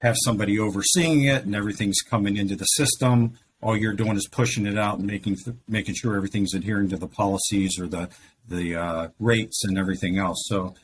have 0.00 0.16
somebody 0.24 0.58
overseeing 0.58 1.24
it 1.24 1.44
and 1.44 1.54
everything's 1.54 2.00
coming 2.00 2.36
into 2.36 2.56
the 2.56 2.64
system. 2.64 3.38
All 3.62 3.76
you're 3.76 3.94
doing 3.94 4.16
is 4.16 4.28
pushing 4.30 4.66
it 4.66 4.78
out 4.78 4.98
and 4.98 5.06
making 5.06 5.38
making 5.66 5.94
sure 5.94 6.14
everything's 6.16 6.54
adhering 6.54 6.90
to 6.90 6.96
the 6.96 7.08
policies 7.08 7.78
or 7.80 7.86
the 7.86 8.08
the 8.48 8.76
uh, 8.76 9.08
rates 9.18 9.64
and 9.64 9.76
everything 9.76 10.18
else. 10.18 10.44
So 10.46 10.74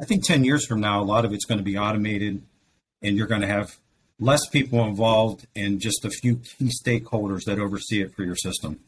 i 0.00 0.04
think 0.04 0.24
10 0.24 0.44
years 0.44 0.66
from 0.66 0.80
now 0.80 1.00
a 1.00 1.04
lot 1.04 1.24
of 1.24 1.32
it's 1.32 1.44
going 1.44 1.58
to 1.58 1.64
be 1.64 1.78
automated 1.78 2.42
and 3.02 3.16
you're 3.16 3.26
going 3.26 3.40
to 3.40 3.46
have 3.46 3.78
less 4.18 4.46
people 4.48 4.84
involved 4.84 5.46
and 5.54 5.80
just 5.80 6.04
a 6.04 6.10
few 6.10 6.36
key 6.36 6.70
stakeholders 6.84 7.44
that 7.44 7.58
oversee 7.58 8.02
it 8.02 8.14
for 8.14 8.22
your 8.22 8.36
system 8.36 8.80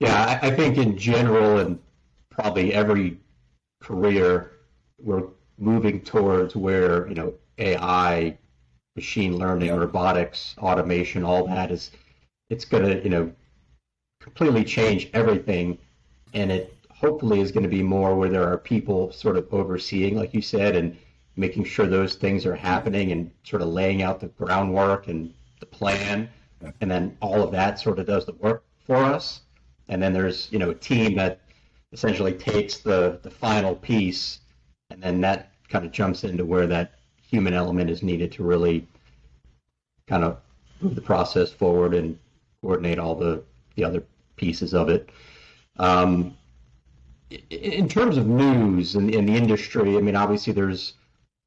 yeah, 0.00 0.40
I, 0.42 0.48
I 0.48 0.50
think 0.50 0.78
in 0.78 0.96
general, 0.96 1.58
and 1.58 1.78
probably 2.30 2.72
every 2.72 3.18
career, 3.82 4.52
we're 4.98 5.24
moving 5.58 6.00
towards 6.00 6.56
where 6.56 7.06
you 7.06 7.14
know 7.14 7.34
AI, 7.58 8.36
machine 8.96 9.36
learning, 9.36 9.74
robotics, 9.76 10.54
automation, 10.58 11.22
all 11.22 11.46
that 11.46 11.70
is 11.70 11.90
it's 12.48 12.64
going 12.64 12.84
to 12.84 13.02
you 13.04 13.10
know 13.10 13.30
completely 14.22 14.64
change 14.64 15.10
everything, 15.12 15.78
and 16.32 16.50
it 16.50 16.74
hopefully 16.90 17.40
is 17.40 17.52
going 17.52 17.62
to 17.62 17.68
be 17.68 17.82
more 17.82 18.16
where 18.16 18.30
there 18.30 18.50
are 18.50 18.58
people 18.58 19.12
sort 19.12 19.36
of 19.36 19.52
overseeing, 19.52 20.16
like 20.16 20.32
you 20.34 20.42
said, 20.42 20.76
and 20.76 20.96
making 21.36 21.64
sure 21.64 21.86
those 21.86 22.14
things 22.14 22.46
are 22.46 22.54
happening 22.54 23.12
and 23.12 23.30
sort 23.44 23.62
of 23.62 23.68
laying 23.68 24.02
out 24.02 24.20
the 24.20 24.28
groundwork 24.28 25.08
and 25.08 25.32
the 25.60 25.66
plan, 25.66 26.28
and 26.80 26.90
then 26.90 27.14
all 27.20 27.42
of 27.42 27.50
that 27.52 27.78
sort 27.78 27.98
of 27.98 28.06
does 28.06 28.24
the 28.24 28.32
work 28.34 28.64
for 28.86 28.96
us 28.96 29.42
and 29.90 30.00
then 30.00 30.12
there's 30.12 30.48
you 30.50 30.58
know 30.58 30.70
a 30.70 30.74
team 30.74 31.16
that 31.16 31.40
essentially 31.92 32.32
takes 32.32 32.78
the 32.78 33.18
the 33.22 33.30
final 33.30 33.74
piece, 33.74 34.40
and 34.90 35.02
then 35.02 35.20
that 35.20 35.52
kind 35.68 35.84
of 35.84 35.92
jumps 35.92 36.24
into 36.24 36.44
where 36.44 36.66
that 36.66 36.92
human 37.28 37.52
element 37.52 37.90
is 37.90 38.02
needed 38.02 38.32
to 38.32 38.42
really 38.42 38.86
kind 40.06 40.24
of 40.24 40.38
move 40.80 40.94
the 40.94 41.02
process 41.02 41.50
forward 41.50 41.92
and 41.92 42.18
coordinate 42.62 42.98
all 42.98 43.14
the 43.14 43.42
the 43.74 43.84
other 43.84 44.02
pieces 44.36 44.72
of 44.72 44.88
it. 44.88 45.10
Um, 45.76 46.36
in 47.50 47.88
terms 47.88 48.16
of 48.16 48.26
news 48.26 48.96
in, 48.96 49.12
in 49.12 49.26
the 49.26 49.36
industry, 49.36 49.96
I 49.96 50.00
mean, 50.00 50.16
obviously 50.16 50.52
there's 50.52 50.94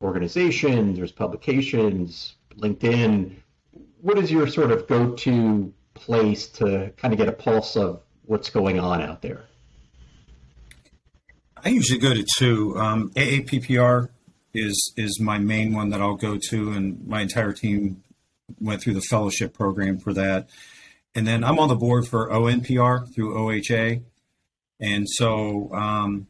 organizations, 0.02 0.98
there's 0.98 1.12
publications, 1.12 2.36
LinkedIn. 2.58 3.36
What 4.02 4.18
is 4.18 4.32
your 4.32 4.48
sort 4.48 4.72
of 4.72 4.88
go-to 4.88 5.74
place 5.94 6.48
to 6.48 6.92
kind 6.98 7.14
of 7.14 7.18
get 7.18 7.28
a 7.28 7.34
pulse 7.34 7.76
of 7.76 8.02
what's 8.26 8.50
going 8.50 8.80
on 8.80 9.02
out 9.02 9.22
there? 9.22 9.44
I 11.64 11.70
usually 11.70 12.00
go 12.00 12.14
to 12.14 12.26
two. 12.38 12.78
Um, 12.78 13.10
AAPPR 13.12 14.10
is 14.54 14.94
is 14.98 15.20
my 15.20 15.38
main 15.38 15.74
one 15.74 15.90
that 15.90 16.02
I'll 16.02 16.16
go 16.16 16.38
to, 16.50 16.72
and 16.72 17.08
my 17.08 17.22
entire 17.22 17.54
team 17.54 18.04
went 18.60 18.82
through 18.82 18.96
the 18.96 19.02
fellowship 19.02 19.54
program 19.54 19.98
for 19.98 20.14
that. 20.14 20.50
And 21.16 21.26
then 21.28 21.44
I'm 21.44 21.60
on 21.60 21.70
the 21.70 21.76
board 21.76 22.08
for 22.08 22.30
ONPR 22.30 23.14
through 23.14 23.36
OHA, 23.36 24.02
and 24.80 25.08
so 25.08 25.74
um, 25.74 26.28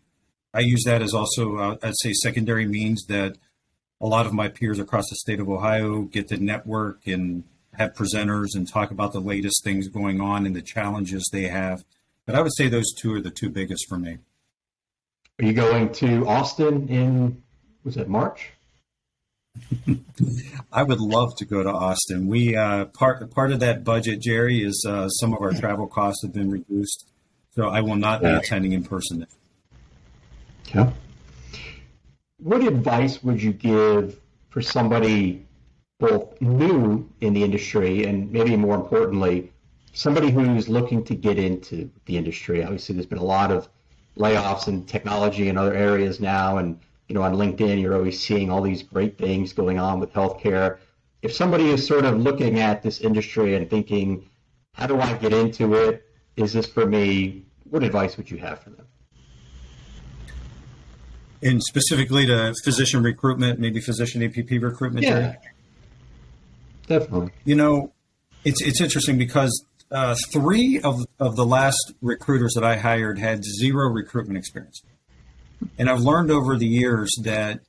I 0.53 0.59
use 0.59 0.83
that 0.85 1.01
as 1.01 1.13
also 1.13 1.57
uh, 1.57 1.77
I'd 1.81 1.97
say 1.97 2.13
secondary 2.13 2.67
means 2.67 3.05
that 3.07 3.37
a 3.99 4.05
lot 4.05 4.25
of 4.25 4.33
my 4.33 4.49
peers 4.49 4.79
across 4.79 5.09
the 5.09 5.15
state 5.15 5.39
of 5.39 5.49
Ohio 5.49 6.01
get 6.01 6.27
to 6.27 6.37
network 6.37 7.07
and 7.07 7.45
have 7.73 7.93
presenters 7.93 8.55
and 8.55 8.67
talk 8.67 8.91
about 8.91 9.13
the 9.13 9.19
latest 9.19 9.63
things 9.63 9.87
going 9.87 10.21
on 10.21 10.45
and 10.45 10.55
the 10.55 10.61
challenges 10.61 11.27
they 11.31 11.47
have. 11.47 11.83
But 12.25 12.35
I 12.35 12.41
would 12.41 12.55
say 12.55 12.67
those 12.67 12.93
two 12.93 13.13
are 13.13 13.21
the 13.21 13.31
two 13.31 13.49
biggest 13.49 13.87
for 13.89 13.97
me. 13.97 14.19
Are 15.39 15.45
you 15.45 15.53
going 15.53 15.91
to 15.93 16.27
Austin 16.27 16.87
in 16.87 17.41
was 17.83 17.97
it 17.97 18.07
March? 18.07 18.51
I 20.71 20.83
would 20.83 20.99
love 20.99 21.35
to 21.37 21.45
go 21.45 21.63
to 21.63 21.69
Austin. 21.69 22.27
We 22.27 22.55
uh, 22.55 22.85
part 22.85 23.29
part 23.31 23.51
of 23.51 23.59
that 23.59 23.83
budget, 23.83 24.21
Jerry, 24.21 24.63
is 24.63 24.85
uh, 24.87 25.09
some 25.09 25.33
of 25.33 25.41
our 25.41 25.51
travel 25.51 25.87
costs 25.87 26.23
have 26.23 26.33
been 26.33 26.49
reduced, 26.49 27.07
so 27.55 27.67
I 27.67 27.81
will 27.81 27.95
not 27.95 28.21
be 28.21 28.27
attending 28.27 28.71
in 28.71 28.83
person. 28.83 29.25
Yeah. 30.73 30.91
What 32.37 32.65
advice 32.65 33.23
would 33.23 33.41
you 33.41 33.53
give 33.53 34.19
for 34.49 34.61
somebody 34.61 35.45
both 36.03 36.41
new 36.41 37.09
in 37.21 37.33
the 37.33 37.41
industry 37.41 38.03
and 38.03 38.29
maybe 38.29 38.57
more 38.57 38.75
importantly, 38.75 39.49
somebody 39.93 40.29
who's 40.29 40.67
looking 40.67 41.01
to 41.01 41.15
get 41.15 41.39
into 41.39 41.89
the 42.07 42.17
industry. 42.17 42.61
Obviously, 42.61 42.93
there's 42.93 43.05
been 43.05 43.19
a 43.19 43.23
lot 43.23 43.51
of 43.51 43.69
layoffs 44.17 44.67
in 44.67 44.83
technology 44.85 45.47
and 45.47 45.57
other 45.57 45.73
areas 45.73 46.19
now, 46.19 46.57
and 46.57 46.77
you 47.07 47.15
know, 47.15 47.21
on 47.21 47.35
LinkedIn, 47.35 47.81
you're 47.81 47.95
always 47.95 48.19
seeing 48.19 48.51
all 48.51 48.61
these 48.61 48.83
great 48.83 49.17
things 49.17 49.53
going 49.53 49.79
on 49.79 50.01
with 50.01 50.11
healthcare. 50.11 50.79
If 51.21 51.31
somebody 51.33 51.69
is 51.69 51.87
sort 51.87 52.03
of 52.03 52.19
looking 52.19 52.59
at 52.59 52.83
this 52.83 52.99
industry 52.99 53.55
and 53.55 53.69
thinking, 53.69 54.29
how 54.73 54.87
do 54.87 54.99
I 54.99 55.13
get 55.13 55.31
into 55.31 55.73
it? 55.75 56.05
Is 56.35 56.51
this 56.51 56.65
for 56.65 56.85
me? 56.85 57.45
What 57.69 57.81
advice 57.81 58.17
would 58.17 58.29
you 58.29 58.39
have 58.39 58.59
for 58.59 58.71
them? 58.71 58.87
And 61.41 61.63
specifically 61.63 62.25
to 62.25 62.53
physician 62.65 63.03
recruitment, 63.03 63.59
maybe 63.59 63.79
physician 63.79 64.21
APP 64.21 64.51
recruitment. 64.61 65.05
Yeah? 65.05 65.35
Definitely. 66.99 67.31
You 67.45 67.55
know, 67.55 67.93
it's 68.43 68.61
it's 68.61 68.81
interesting 68.81 69.17
because 69.17 69.65
uh, 69.91 70.15
three 70.31 70.79
of, 70.83 71.05
of 71.19 71.35
the 71.35 71.45
last 71.45 71.93
recruiters 72.01 72.53
that 72.55 72.63
I 72.63 72.77
hired 72.77 73.19
had 73.19 73.43
zero 73.43 73.89
recruitment 73.89 74.37
experience. 74.37 74.81
And 75.77 75.89
I've 75.89 76.01
learned 76.01 76.31
over 76.31 76.57
the 76.57 76.67
years 76.67 77.09
that 77.23 77.59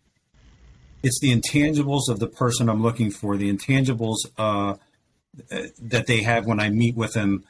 it's 1.03 1.21
the 1.21 1.39
intangibles 1.39 2.09
of 2.09 2.19
the 2.19 2.27
person 2.27 2.69
I'm 2.69 2.83
looking 2.83 3.11
for, 3.11 3.37
the 3.37 3.53
intangibles 3.53 4.17
uh, 4.39 4.77
that 5.83 6.07
they 6.07 6.23
have 6.23 6.47
when 6.47 6.61
I 6.61 6.71
meet 6.71 6.97
with 6.97 7.13
them. 7.13 7.45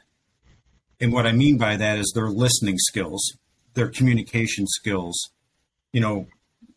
And 0.99 1.13
what 1.13 1.25
I 1.25 1.31
mean 1.31 1.57
by 1.57 1.77
that 1.77 1.97
is 1.97 2.11
their 2.13 2.29
listening 2.29 2.77
skills, 2.77 3.37
their 3.73 3.87
communication 3.87 4.65
skills, 4.67 5.29
you 5.93 6.01
know, 6.01 6.27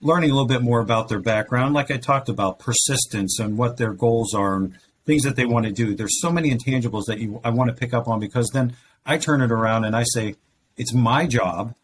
learning 0.00 0.30
a 0.30 0.34
little 0.34 0.48
bit 0.48 0.62
more 0.62 0.80
about 0.80 1.08
their 1.08 1.18
background, 1.20 1.74
like 1.74 1.90
I 1.90 1.96
talked 1.96 2.28
about, 2.28 2.60
persistence 2.60 3.40
and 3.40 3.58
what 3.58 3.76
their 3.76 3.92
goals 3.92 4.32
are 4.34 4.56
and 4.56 4.78
things 5.08 5.22
that 5.22 5.36
they 5.36 5.46
want 5.46 5.64
to 5.64 5.72
do. 5.72 5.94
There's 5.94 6.20
so 6.20 6.30
many 6.30 6.54
intangibles 6.54 7.06
that 7.06 7.18
you 7.18 7.40
I 7.42 7.48
want 7.50 7.70
to 7.70 7.74
pick 7.74 7.94
up 7.94 8.06
on 8.06 8.20
because 8.20 8.50
then 8.52 8.76
I 9.06 9.16
turn 9.16 9.40
it 9.40 9.50
around 9.50 9.84
and 9.84 9.96
I 9.96 10.04
say 10.04 10.36
it's 10.76 10.92
my 10.92 11.26
job 11.26 11.74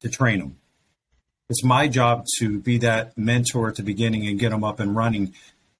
to 0.00 0.10
train 0.10 0.38
them. 0.38 0.58
It's 1.48 1.64
my 1.64 1.88
job 1.88 2.26
to 2.38 2.60
be 2.60 2.76
that 2.78 3.16
mentor 3.16 3.68
at 3.68 3.76
the 3.76 3.82
beginning 3.82 4.26
and 4.26 4.38
get 4.38 4.50
them 4.50 4.62
up 4.62 4.80
and 4.80 4.94
running. 4.94 5.32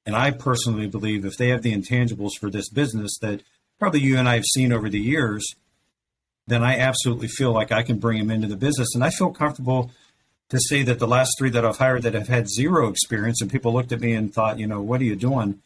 And 0.06 0.16
I 0.16 0.30
personally 0.30 0.86
believe 0.86 1.26
if 1.26 1.36
they 1.36 1.48
have 1.48 1.60
the 1.60 1.74
intangibles 1.74 2.32
for 2.40 2.50
this 2.50 2.70
business 2.70 3.18
that 3.20 3.42
probably 3.78 4.00
you 4.00 4.16
and 4.16 4.26
I 4.26 4.36
have 4.36 4.44
seen 4.54 4.72
over 4.72 4.88
the 4.88 4.98
years, 4.98 5.44
then 6.46 6.62
I 6.62 6.78
absolutely 6.78 7.28
feel 7.28 7.52
like 7.52 7.70
I 7.70 7.82
can 7.82 7.98
bring 7.98 8.18
them 8.18 8.30
into 8.30 8.48
the 8.48 8.56
business. 8.56 8.94
And 8.94 9.04
I 9.04 9.10
feel 9.10 9.30
comfortable 9.30 9.90
to 10.48 10.58
say 10.58 10.82
that 10.84 10.98
the 10.98 11.06
last 11.06 11.32
three 11.38 11.50
that 11.50 11.66
I've 11.66 11.78
hired 11.78 12.02
that 12.02 12.14
have 12.14 12.28
had 12.28 12.48
zero 12.48 12.88
experience 12.88 13.42
and 13.42 13.50
people 13.50 13.74
looked 13.74 13.92
at 13.92 14.00
me 14.00 14.14
and 14.14 14.32
thought, 14.32 14.58
you 14.58 14.66
know, 14.66 14.80
what 14.80 15.02
are 15.02 15.04
you 15.04 15.16
doing? 15.16 15.60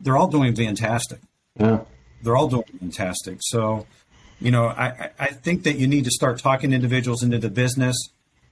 They're 0.00 0.16
all 0.16 0.28
doing 0.28 0.54
fantastic. 0.54 1.20
Yeah. 1.58 1.80
They're 2.22 2.36
all 2.36 2.48
doing 2.48 2.64
fantastic. 2.78 3.38
So, 3.40 3.86
you 4.40 4.50
know, 4.50 4.66
I, 4.66 5.10
I 5.18 5.26
think 5.26 5.62
that 5.64 5.76
you 5.76 5.86
need 5.86 6.04
to 6.04 6.10
start 6.10 6.38
talking 6.38 6.72
individuals 6.72 7.22
into 7.22 7.38
the 7.38 7.50
business. 7.50 7.96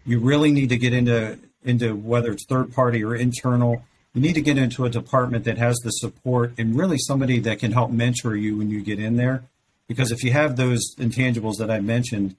You 0.06 0.18
really 0.20 0.52
need 0.52 0.68
to 0.70 0.76
get 0.76 0.92
into 0.92 1.38
into 1.62 1.94
whether 1.96 2.32
it's 2.32 2.44
third 2.46 2.74
party 2.74 3.02
or 3.02 3.14
internal. 3.14 3.82
You 4.12 4.20
need 4.20 4.34
to 4.34 4.42
get 4.42 4.58
into 4.58 4.84
a 4.84 4.90
department 4.90 5.44
that 5.44 5.58
has 5.58 5.76
the 5.82 5.90
support 5.90 6.52
and 6.58 6.76
really 6.78 6.98
somebody 6.98 7.40
that 7.40 7.58
can 7.58 7.72
help 7.72 7.90
mentor 7.90 8.36
you 8.36 8.56
when 8.56 8.70
you 8.70 8.82
get 8.82 8.98
in 8.98 9.16
there. 9.16 9.44
Because 9.88 10.12
if 10.12 10.22
you 10.22 10.32
have 10.32 10.56
those 10.56 10.94
intangibles 10.96 11.56
that 11.58 11.70
I 11.70 11.80
mentioned, 11.80 12.36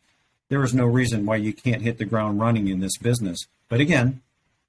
there 0.50 0.64
is 0.64 0.74
no 0.74 0.86
reason 0.86 1.26
why 1.26 1.38
you 1.38 1.54
can't 1.54 1.82
hit 1.82 1.98
the 1.98 2.06
ground 2.06 2.40
running 2.40 2.68
in 2.68 2.80
this 2.80 2.98
business. 2.98 3.40
But 3.68 3.82
again, 3.82 4.22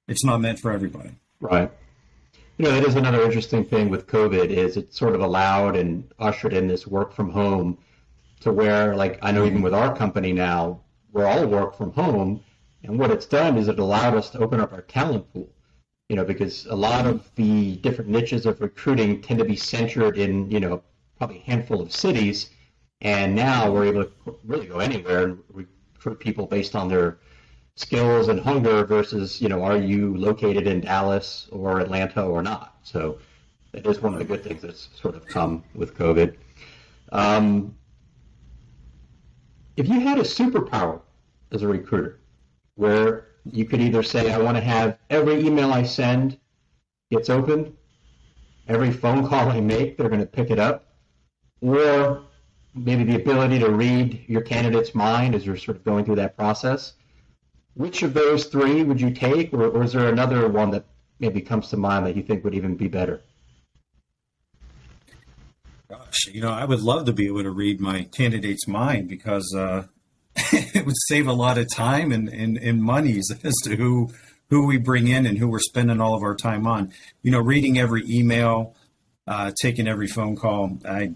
it's 0.07 0.23
not 0.23 0.41
meant 0.41 0.59
for 0.59 0.71
everybody. 0.71 1.11
Right. 1.39 1.71
You 2.59 2.65
know, 2.65 2.71
that 2.71 2.85
is 2.85 2.95
another 2.95 3.21
interesting 3.21 3.63
thing 3.63 3.89
with 3.89 4.07
COVID 4.07 4.49
is 4.49 4.77
it 4.77 4.91
sort 4.91 5.13
of 5.13 5.21
allowed 5.21 5.75
and 5.75 6.11
ushered 6.17 6.53
in 6.53 6.67
this 6.67 6.87
work 6.87 7.13
from 7.13 7.29
home 7.29 7.77
to 8.39 8.51
where, 8.51 8.95
like, 8.95 9.19
I 9.21 9.31
know 9.31 9.45
even 9.45 9.61
with 9.61 9.75
our 9.75 9.95
company 9.95 10.33
now, 10.33 10.81
we're 11.11 11.27
all 11.27 11.45
work 11.45 11.77
from 11.77 11.91
home. 11.91 12.43
And 12.81 12.97
what 12.97 13.11
it's 13.11 13.27
done 13.27 13.57
is 13.57 13.67
it 13.67 13.77
allowed 13.77 14.15
us 14.15 14.31
to 14.31 14.39
open 14.39 14.59
up 14.59 14.73
our 14.73 14.81
talent 14.81 15.31
pool, 15.31 15.47
you 16.09 16.15
know, 16.15 16.23
because 16.23 16.65
a 16.65 16.75
lot 16.75 17.05
of 17.05 17.29
the 17.35 17.75
different 17.75 18.09
niches 18.09 18.47
of 18.47 18.59
recruiting 18.59 19.21
tend 19.21 19.37
to 19.37 19.45
be 19.45 19.55
centered 19.55 20.17
in, 20.17 20.49
you 20.49 20.59
know, 20.59 20.81
probably 21.19 21.37
a 21.37 21.51
handful 21.51 21.79
of 21.79 21.93
cities. 21.93 22.49
And 23.01 23.35
now 23.35 23.71
we're 23.71 23.85
able 23.85 24.05
to 24.05 24.39
really 24.43 24.65
go 24.65 24.79
anywhere 24.79 25.25
and 25.25 25.37
recruit 25.51 26.19
people 26.19 26.47
based 26.47 26.75
on 26.75 26.87
their 26.87 27.19
skills 27.77 28.27
and 28.27 28.39
hunger 28.39 28.83
versus 28.83 29.39
you 29.39 29.47
know 29.47 29.63
are 29.63 29.77
you 29.77 30.17
located 30.17 30.67
in 30.67 30.81
Dallas 30.81 31.47
or 31.51 31.79
Atlanta 31.79 32.23
or 32.23 32.43
not. 32.43 32.75
So 32.83 33.19
that 33.71 33.85
is 33.85 34.01
one 34.01 34.13
of 34.13 34.19
the 34.19 34.25
good 34.25 34.43
things 34.43 34.61
that's 34.61 34.89
sort 34.99 35.15
of 35.15 35.25
come 35.25 35.63
with 35.73 35.95
COVID. 35.95 36.35
Um, 37.11 37.75
if 39.77 39.87
you 39.87 39.99
had 39.99 40.17
a 40.17 40.23
superpower 40.23 41.01
as 41.51 41.61
a 41.61 41.67
recruiter, 41.67 42.19
where 42.75 43.27
you 43.45 43.65
could 43.65 43.79
either 43.79 44.03
say, 44.03 44.33
I 44.33 44.37
want 44.39 44.57
to 44.57 44.63
have 44.63 44.97
every 45.09 45.39
email 45.45 45.71
I 45.71 45.83
send 45.83 46.37
gets 47.11 47.29
opened, 47.29 47.75
every 48.67 48.91
phone 48.91 49.27
call 49.27 49.49
I 49.49 49.61
make, 49.61 49.97
they're 49.97 50.09
going 50.09 50.21
to 50.21 50.27
pick 50.27 50.49
it 50.49 50.59
up, 50.59 50.95
or 51.61 52.23
maybe 52.75 53.03
the 53.03 53.15
ability 53.15 53.59
to 53.59 53.69
read 53.69 54.25
your 54.27 54.41
candidate's 54.41 54.93
mind 54.93 55.35
as 55.35 55.45
you're 55.45 55.57
sort 55.57 55.77
of 55.77 55.83
going 55.83 56.05
through 56.05 56.15
that 56.15 56.35
process. 56.35 56.93
Which 57.77 58.01
of 58.01 58.15
those 58.15 58.45
three 58.45 58.81
would 58.83 58.99
you 58.99 59.11
take, 59.11 59.53
or, 59.53 59.67
or 59.67 59.83
is 59.83 59.93
there 59.93 60.09
another 60.09 60.47
one 60.47 60.71
that 60.71 60.85
maybe 61.19 61.41
comes 61.41 61.69
to 61.69 61.77
mind 61.77 62.07
that 62.07 62.15
you 62.15 62.23
think 62.23 62.43
would 62.43 62.55
even 62.55 62.75
be 62.75 62.87
better? 62.87 63.21
Gosh, 65.87 66.27
you 66.33 66.41
know, 66.41 66.51
I 66.51 66.65
would 66.65 66.81
love 66.81 67.05
to 67.05 67.13
be 67.13 67.27
able 67.27 67.43
to 67.43 67.51
read 67.51 67.79
my 67.79 68.03
candidate's 68.05 68.67
mind 68.67 69.07
because 69.07 69.53
uh, 69.55 69.83
it 70.35 70.87
would 70.87 70.95
save 71.07 71.27
a 71.27 71.33
lot 71.33 71.59
of 71.59 71.67
time 71.71 72.11
and, 72.11 72.27
and, 72.27 72.57
and 72.57 72.81
monies 72.81 73.31
as 73.43 73.53
to 73.65 73.75
who 73.75 74.09
who 74.49 74.65
we 74.65 74.77
bring 74.77 75.07
in 75.07 75.25
and 75.25 75.37
who 75.37 75.47
we're 75.47 75.59
spending 75.59 75.99
all 75.99 76.15
of 76.15 76.23
our 76.23 76.35
time 76.35 76.65
on. 76.65 76.93
You 77.21 77.31
know, 77.31 77.39
reading 77.39 77.77
every 77.77 78.03
email, 78.09 78.75
uh, 79.27 79.51
taking 79.61 79.89
every 79.89 80.07
phone 80.07 80.37
call. 80.37 80.79
I 80.87 81.11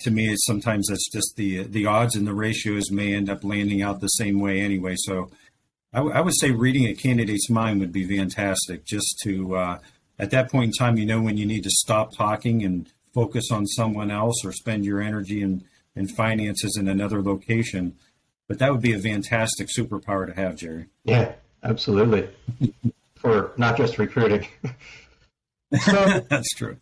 to 0.00 0.10
me, 0.10 0.34
sometimes 0.36 0.88
that's 0.88 1.10
just 1.10 1.34
the 1.36 1.64
the 1.64 1.86
odds 1.86 2.16
and 2.16 2.26
the 2.26 2.34
ratios 2.34 2.90
may 2.90 3.14
end 3.14 3.28
up 3.30 3.44
landing 3.44 3.82
out 3.82 4.00
the 4.00 4.08
same 4.08 4.40
way 4.40 4.60
anyway. 4.60 4.94
So, 4.96 5.30
I, 5.92 5.98
w- 5.98 6.14
I 6.14 6.20
would 6.20 6.34
say 6.36 6.50
reading 6.50 6.86
a 6.86 6.94
candidate's 6.94 7.50
mind 7.50 7.80
would 7.80 7.92
be 7.92 8.06
fantastic. 8.06 8.84
Just 8.84 9.18
to 9.24 9.56
uh, 9.56 9.78
at 10.18 10.30
that 10.30 10.50
point 10.50 10.66
in 10.66 10.72
time, 10.72 10.96
you 10.96 11.06
know 11.06 11.20
when 11.20 11.36
you 11.36 11.46
need 11.46 11.64
to 11.64 11.70
stop 11.70 12.16
talking 12.16 12.62
and 12.64 12.88
focus 13.14 13.50
on 13.50 13.66
someone 13.66 14.10
else 14.10 14.44
or 14.44 14.52
spend 14.52 14.84
your 14.84 15.00
energy 15.00 15.40
and, 15.40 15.64
and 15.94 16.10
finances 16.10 16.76
in 16.76 16.88
another 16.88 17.22
location. 17.22 17.94
But 18.48 18.58
that 18.58 18.72
would 18.72 18.82
be 18.82 18.92
a 18.92 18.98
fantastic 18.98 19.68
superpower 19.68 20.26
to 20.26 20.34
have, 20.34 20.56
Jerry. 20.56 20.86
Yeah, 21.04 21.32
absolutely. 21.62 22.28
For 23.16 23.52
not 23.56 23.76
just 23.78 23.96
recruiting. 23.98 24.46
so, 25.80 26.20
That's 26.28 26.52
true. 26.54 26.76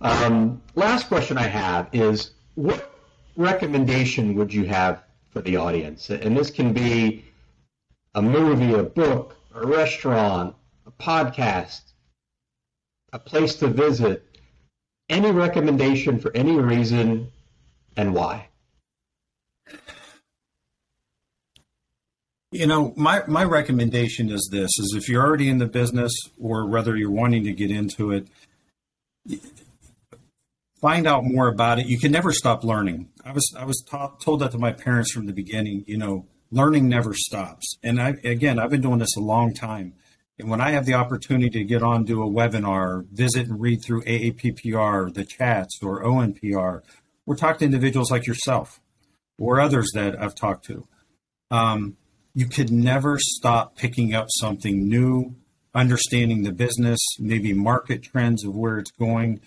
Um, 0.00 0.62
last 0.74 1.08
question 1.08 1.38
I 1.38 1.46
have 1.46 1.88
is 1.92 2.32
what 2.54 2.94
recommendation 3.36 4.34
would 4.34 4.52
you 4.52 4.64
have 4.64 5.02
for 5.30 5.40
the 5.40 5.56
audience? 5.56 6.10
And 6.10 6.36
this 6.36 6.50
can 6.50 6.72
be 6.72 7.24
a 8.14 8.22
movie, 8.22 8.74
a 8.74 8.82
book, 8.82 9.36
a 9.54 9.66
restaurant, 9.66 10.54
a 10.86 10.90
podcast, 10.90 11.82
a 13.12 13.18
place 13.18 13.54
to 13.56 13.68
visit, 13.68 14.24
any 15.08 15.30
recommendation 15.30 16.18
for 16.18 16.34
any 16.34 16.58
reason 16.58 17.30
and 17.96 18.14
why? 18.14 18.48
You 22.52 22.66
know, 22.66 22.94
my, 22.96 23.22
my 23.26 23.44
recommendation 23.44 24.30
is 24.30 24.48
this 24.50 24.78
is 24.78 24.94
if 24.96 25.08
you're 25.08 25.22
already 25.22 25.48
in 25.48 25.58
the 25.58 25.66
business 25.66 26.12
or 26.40 26.66
whether 26.66 26.96
you're 26.96 27.10
wanting 27.10 27.44
to 27.44 27.52
get 27.52 27.70
into 27.70 28.12
it, 28.12 28.28
find 30.86 31.08
out 31.08 31.24
more 31.24 31.48
about 31.48 31.80
it. 31.80 31.86
You 31.86 31.98
can 31.98 32.12
never 32.12 32.32
stop 32.32 32.62
learning. 32.62 33.08
I 33.24 33.32
was 33.32 33.52
I 33.58 33.64
was 33.64 33.82
taught, 33.90 34.20
told 34.20 34.40
that 34.40 34.52
to 34.52 34.58
my 34.58 34.70
parents 34.70 35.10
from 35.10 35.26
the 35.26 35.32
beginning. 35.32 35.82
You 35.88 35.98
know, 35.98 36.28
learning 36.52 36.88
never 36.88 37.12
stops. 37.12 37.76
And 37.82 38.00
I 38.00 38.10
again, 38.22 38.60
I've 38.60 38.70
been 38.70 38.82
doing 38.82 39.00
this 39.00 39.16
a 39.16 39.20
long 39.20 39.52
time. 39.52 39.94
And 40.38 40.48
when 40.48 40.60
I 40.60 40.70
have 40.70 40.86
the 40.86 40.94
opportunity 40.94 41.50
to 41.58 41.64
get 41.64 41.82
on, 41.82 42.04
do 42.04 42.22
a 42.22 42.30
webinar, 42.30 43.04
visit 43.08 43.48
and 43.48 43.60
read 43.60 43.82
through 43.82 44.02
AAPPR, 44.02 45.12
the 45.12 45.24
chats, 45.24 45.80
or 45.82 46.04
ONPR, 46.04 46.82
or 47.26 47.36
talk 47.36 47.58
to 47.58 47.64
individuals 47.64 48.12
like 48.12 48.26
yourself 48.26 48.80
or 49.38 49.60
others 49.60 49.90
that 49.94 50.22
I've 50.22 50.36
talked 50.36 50.66
to, 50.66 50.86
um, 51.50 51.96
you 52.32 52.46
could 52.46 52.70
never 52.70 53.18
stop 53.18 53.76
picking 53.76 54.14
up 54.14 54.28
something 54.28 54.88
new, 54.88 55.34
understanding 55.74 56.42
the 56.42 56.52
business, 56.52 57.00
maybe 57.18 57.52
market 57.52 58.04
trends 58.04 58.44
of 58.44 58.54
where 58.54 58.78
it's 58.78 58.92
going. 58.92 59.40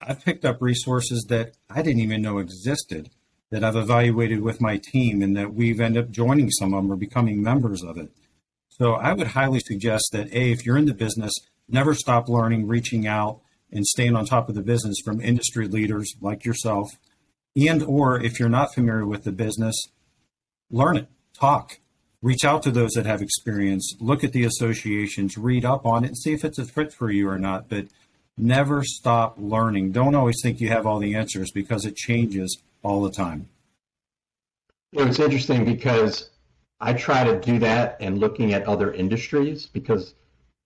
I've 0.00 0.24
picked 0.24 0.44
up 0.44 0.60
resources 0.60 1.26
that 1.28 1.54
I 1.70 1.82
didn't 1.82 2.00
even 2.00 2.22
know 2.22 2.38
existed 2.38 3.10
that 3.50 3.64
I've 3.64 3.76
evaluated 3.76 4.42
with 4.42 4.60
my 4.60 4.76
team 4.76 5.22
and 5.22 5.36
that 5.36 5.54
we've 5.54 5.80
ended 5.80 6.04
up 6.04 6.10
joining 6.10 6.50
some 6.50 6.74
of 6.74 6.82
them 6.82 6.92
or 6.92 6.96
becoming 6.96 7.42
members 7.42 7.82
of 7.82 7.96
it. 7.96 8.10
So 8.68 8.94
I 8.94 9.12
would 9.12 9.28
highly 9.28 9.60
suggest 9.60 10.10
that 10.12 10.32
A, 10.32 10.52
if 10.52 10.66
you're 10.66 10.76
in 10.76 10.86
the 10.86 10.94
business, 10.94 11.32
never 11.68 11.94
stop 11.94 12.28
learning, 12.28 12.66
reaching 12.66 13.06
out, 13.06 13.40
and 13.70 13.86
staying 13.86 14.14
on 14.14 14.26
top 14.26 14.48
of 14.48 14.54
the 14.54 14.62
business 14.62 14.96
from 15.04 15.20
industry 15.20 15.68
leaders 15.68 16.14
like 16.20 16.44
yourself. 16.44 16.90
And 17.56 17.82
or 17.82 18.20
if 18.20 18.38
you're 18.38 18.48
not 18.48 18.74
familiar 18.74 19.06
with 19.06 19.24
the 19.24 19.32
business, 19.32 19.74
learn 20.70 20.96
it, 20.98 21.08
talk, 21.32 21.80
reach 22.20 22.44
out 22.44 22.62
to 22.64 22.70
those 22.70 22.92
that 22.92 23.06
have 23.06 23.22
experience, 23.22 23.94
look 24.00 24.22
at 24.22 24.32
the 24.32 24.44
associations, 24.44 25.38
read 25.38 25.64
up 25.64 25.86
on 25.86 26.04
it, 26.04 26.08
and 26.08 26.18
see 26.18 26.32
if 26.32 26.44
it's 26.44 26.58
a 26.58 26.64
fit 26.64 26.92
for 26.92 27.10
you 27.10 27.28
or 27.28 27.38
not. 27.38 27.68
But 27.68 27.86
never 28.38 28.82
stop 28.84 29.36
learning. 29.38 29.92
Don't 29.92 30.14
always 30.14 30.36
think 30.42 30.60
you 30.60 30.68
have 30.68 30.86
all 30.86 30.98
the 30.98 31.14
answers 31.14 31.50
because 31.50 31.84
it 31.84 31.96
changes 31.96 32.62
all 32.82 33.02
the 33.02 33.10
time. 33.10 33.48
it's 34.92 35.18
interesting 35.18 35.64
because 35.64 36.30
I 36.80 36.92
try 36.92 37.24
to 37.24 37.40
do 37.40 37.58
that 37.60 37.96
and 38.00 38.18
looking 38.18 38.52
at 38.52 38.64
other 38.64 38.92
industries 38.92 39.66
because 39.66 40.14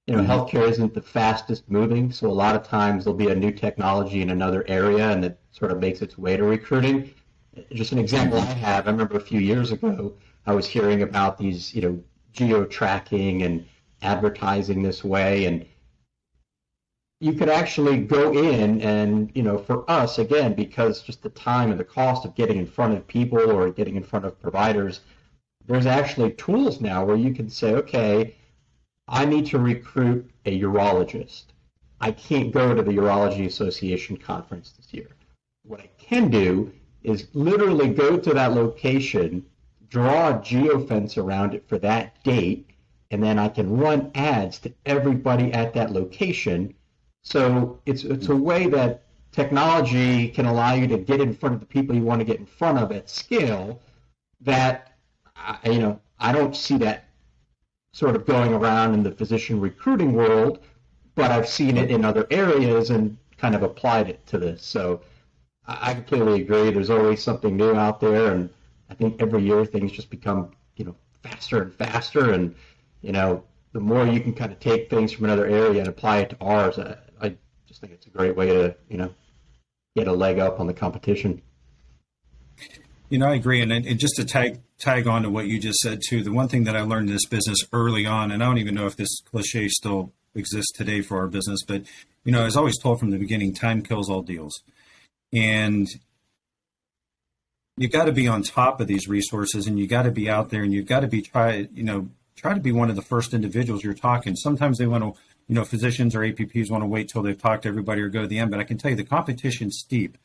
you 0.07 0.17
know 0.17 0.23
mm-hmm. 0.23 0.31
healthcare 0.31 0.69
isn't 0.69 0.95
the 0.95 1.03
fastest 1.03 1.71
moving, 1.71 2.11
so 2.11 2.29
a 2.29 2.33
lot 2.33 2.57
of 2.57 2.67
times 2.67 3.05
there'll 3.05 3.17
be 3.17 3.29
a 3.29 3.35
new 3.35 3.53
technology 3.53 4.23
in 4.23 4.31
another 4.31 4.65
area 4.67 5.11
and 5.11 5.25
it 5.25 5.39
sort 5.53 5.71
of 5.71 5.81
makes 5.81 6.03
its 6.03 6.19
way 6.19 6.37
to 6.37 6.45
recruiting. 6.45 7.11
Just 7.73 7.93
an 7.93 7.99
example 7.99 8.39
I 8.39 8.45
have, 8.45 8.87
I 8.87 8.91
remember 8.91 9.17
a 9.17 9.21
few 9.21 9.41
years 9.41 9.73
ago 9.73 10.15
I 10.47 10.55
was 10.55 10.67
hearing 10.67 11.03
about 11.03 11.39
these 11.39 11.75
you 11.75 11.83
know 11.83 12.03
geo 12.33 12.65
tracking 12.65 13.43
and 13.43 13.67
advertising 14.03 14.83
this 14.83 15.05
way 15.05 15.45
and 15.45 15.67
you 17.21 17.35
could 17.35 17.51
actually 17.51 17.99
go 17.99 18.33
in 18.33 18.81
and 18.81 19.31
you 19.35 19.43
know 19.43 19.59
for 19.59 19.89
us 19.91 20.19
again 20.19 20.55
because 20.55 21.03
just 21.03 21.23
the 21.23 21.29
time 21.31 21.71
and 21.71 21.79
the 21.79 21.85
cost 21.85 22.25
of 22.25 22.35
getting 22.35 22.59
in 22.59 22.67
front 22.67 22.95
of 22.95 23.07
people 23.07 23.51
or 23.51 23.71
getting 23.71 23.97
in 23.97 24.03
front 24.03 24.25
of 24.25 24.41
providers 24.41 25.01
there's 25.71 25.87
actually 25.87 26.33
tools 26.33 26.81
now 26.81 27.05
where 27.05 27.17
you 27.17 27.33
can 27.33 27.49
say, 27.49 27.75
okay, 27.75 28.35
I 29.07 29.25
need 29.25 29.47
to 29.47 29.59
recruit 29.61 30.29
a 30.45 30.61
urologist. 30.61 31.45
I 32.01 32.11
can't 32.11 32.51
go 32.51 32.75
to 32.75 32.83
the 32.83 32.91
Urology 32.91 33.47
Association 33.47 34.17
conference 34.17 34.73
this 34.73 34.93
year. 34.93 35.09
What 35.65 35.81
I 35.81 35.89
can 35.97 36.29
do 36.29 36.73
is 37.05 37.29
literally 37.35 37.89
go 37.89 38.17
to 38.17 38.35
that 38.35 38.53
location, 38.53 39.45
draw 39.89 40.31
a 40.31 40.39
geofence 40.41 41.17
around 41.17 41.55
it 41.55 41.69
for 41.69 41.79
that 41.79 42.21
date, 42.25 42.69
and 43.13 43.23
then 43.23 43.39
I 43.39 43.49
can 43.49 43.77
run 43.77 44.11
ads 44.17 44.59
to 44.61 44.73
everybody 44.87 45.53
at 45.53 45.73
that 45.75 45.93
location. 45.93 46.75
So 47.23 47.81
it's 47.87 48.05
it's 48.05 48.29
a 48.29 48.37
way 48.37 48.67
that 48.69 49.03
technology 49.33 50.29
can 50.29 50.47
allow 50.47 50.75
you 50.75 50.87
to 50.89 50.99
get 50.99 51.21
in 51.21 51.35
front 51.35 51.55
of 51.55 51.61
the 51.61 51.67
people 51.67 51.95
you 51.95 52.03
want 52.03 52.21
to 52.21 52.25
get 52.25 52.39
in 52.39 52.47
front 52.47 52.79
of 52.79 52.91
at 52.93 53.09
scale 53.09 53.81
that 54.41 54.97
I, 55.37 55.59
you 55.71 55.79
know, 55.79 56.01
I 56.19 56.33
don't 56.33 56.57
see 56.57 56.77
that 56.79 57.05
sort 57.93 58.17
of 58.17 58.27
going 58.27 58.53
around 58.53 58.95
in 58.95 59.03
the 59.03 59.11
physician 59.11 59.61
recruiting 59.61 60.13
world, 60.13 60.61
but 61.15 61.31
I've 61.31 61.49
seen 61.49 61.77
it 61.77 61.91
in 61.91 62.05
other 62.05 62.27
areas 62.31 62.91
and 62.91 63.17
kind 63.37 63.55
of 63.55 63.63
applied 63.63 64.09
it 64.09 64.25
to 64.27 64.39
this. 64.39 64.65
So 64.65 65.01
I, 65.67 65.95
completely 65.95 66.43
agree. 66.43 66.71
There's 66.71 66.91
always 66.91 67.23
something 67.23 67.57
new 67.57 67.75
out 67.75 68.01
there, 68.01 68.33
and 68.33 68.51
I 68.91 68.95
think 68.95 69.21
every 69.21 69.43
year 69.43 69.65
things 69.65 69.93
just 69.93 70.11
become, 70.11 70.53
you 70.77 70.85
know, 70.85 70.97
faster 71.23 71.63
and 71.63 71.73
faster. 71.73 72.33
And 72.33 72.55
you 73.03 73.13
know, 73.13 73.45
the 73.73 73.81
more 73.81 74.07
you 74.07 74.21
can 74.21 74.35
kind 74.35 74.53
of 74.53 74.61
take 74.61 74.91
things 74.91 75.13
from 75.13 75.25
another 75.27 75.47
area 75.47 75.81
and 75.81 75.89
apply 75.89 76.19
it 76.19 76.31
to 76.31 76.37
ours, 76.41 76.79
just 77.81 77.91
think 77.91 77.93
it's 77.93 78.07
a 78.07 78.11
great 78.11 78.37
way 78.37 78.47
to, 78.47 78.75
you 78.89 78.97
know, 78.97 79.15
get 79.97 80.07
a 80.07 80.13
leg 80.13 80.39
up 80.39 80.61
on 80.61 80.67
the 80.67 80.75
competition. 80.75 81.43
You 83.09 83.19
know, 83.19 83.27
I 83.27 83.35
agree, 83.35 83.61
and, 83.61 83.73
and 83.73 83.99
just 83.99 84.17
to 84.17 84.25
tag 84.25 84.61
tag 84.79 85.07
on 85.07 85.23
to 85.23 85.31
what 85.31 85.47
you 85.47 85.59
just 85.59 85.79
said 85.81 86.01
too, 86.09 86.23
the 86.23 86.33
one 86.33 86.49
thing 86.49 86.65
that 86.65 86.77
I 86.77 86.83
learned 86.83 87.09
in 87.09 87.15
this 87.15 87.27
business 87.27 87.59
early 87.73 88.07
on, 88.07 88.31
and 88.31 88.43
I 88.43 88.47
don't 88.47 88.59
even 88.59 88.75
know 88.75 88.87
if 88.87 88.97
this 88.97 89.21
cliche 89.21 89.69
still 89.69 90.13
exists 90.35 90.73
today 90.73 91.03
for 91.03 91.19
our 91.19 91.27
business, 91.27 91.61
but 91.67 91.83
you 92.25 92.33
know, 92.33 92.43
I 92.43 92.45
was 92.45 92.57
always 92.57 92.79
told 92.79 93.01
from 93.01 93.11
the 93.11 93.19
beginning, 93.19 93.53
time 93.55 93.83
kills 93.83 94.09
all 94.09 94.23
deals, 94.23 94.63
and 95.33 95.89
you've 97.77 97.91
got 97.91 98.05
to 98.05 98.13
be 98.13 98.29
on 98.29 98.43
top 98.43 98.81
of 98.81 98.87
these 98.87 99.09
resources, 99.09 99.67
and 99.67 99.79
you've 99.79 99.91
got 99.91 100.03
to 100.03 100.13
be 100.13 100.31
out 100.31 100.51
there, 100.51 100.63
and 100.63 100.73
you've 100.73 100.87
got 100.87 101.01
to 101.01 101.09
be 101.09 101.23
try, 101.23 101.69
you 101.75 101.83
know, 101.83 102.09
try 102.37 102.55
to 102.55 102.61
be 102.61 102.73
one 102.73 102.91
of 102.91 102.97
the 102.97 103.03
first 103.03 103.35
individuals 103.35 103.83
you're 103.83 103.95
talking. 103.95 104.37
Sometimes 104.37 104.79
they 104.79 104.87
want 104.87 105.03
to, 105.03 105.21
you 105.51 105.57
know, 105.57 105.65
physicians 105.65 106.15
or 106.15 106.21
APPs 106.21 106.71
want 106.71 106.85
to 106.85 106.87
wait 106.87 107.09
till 107.09 107.23
they've 107.23 107.37
talked 107.37 107.65
to 107.65 107.69
everybody 107.69 108.01
or 108.01 108.09
go 108.09 108.21
to 108.21 108.29
the 108.29 108.39
end, 108.39 108.53
but 108.53 108.61
I 108.61 108.63
can 108.63 108.79
tell 108.79 108.93
you 108.93 108.97
the 108.97 109.03
competition's 109.03 109.79
steep 109.81 110.17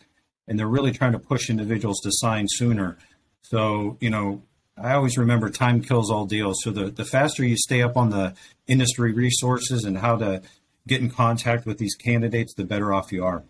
and 0.48 0.60
they're 0.60 0.68
really 0.68 0.92
trying 0.92 1.14
to 1.14 1.20
push 1.20 1.50
individuals 1.50 2.00
to 2.02 2.12
sign 2.12 2.46
sooner. 2.48 3.00
So, 3.42 3.98
you 4.00 4.12
know, 4.12 4.44
I 4.78 4.94
always 4.94 5.18
remember 5.18 5.50
time 5.50 5.82
kills 5.82 6.12
all 6.12 6.28
deals. 6.28 6.58
So 6.62 6.70
the, 6.70 6.92
the 6.92 7.06
faster 7.06 7.44
you 7.44 7.58
stay 7.58 7.82
up 7.82 7.98
on 7.98 8.12
the 8.12 8.36
industry 8.68 9.14
resources 9.14 9.84
and 9.84 9.98
how 9.98 10.16
to 10.18 10.44
get 10.88 11.02
in 11.02 11.10
contact 11.10 11.66
with 11.66 11.80
these 11.80 11.96
candidates, 11.96 12.54
the 12.54 12.64
better 12.64 12.94
off 12.94 13.12
you 13.12 13.26
are. 13.26 13.46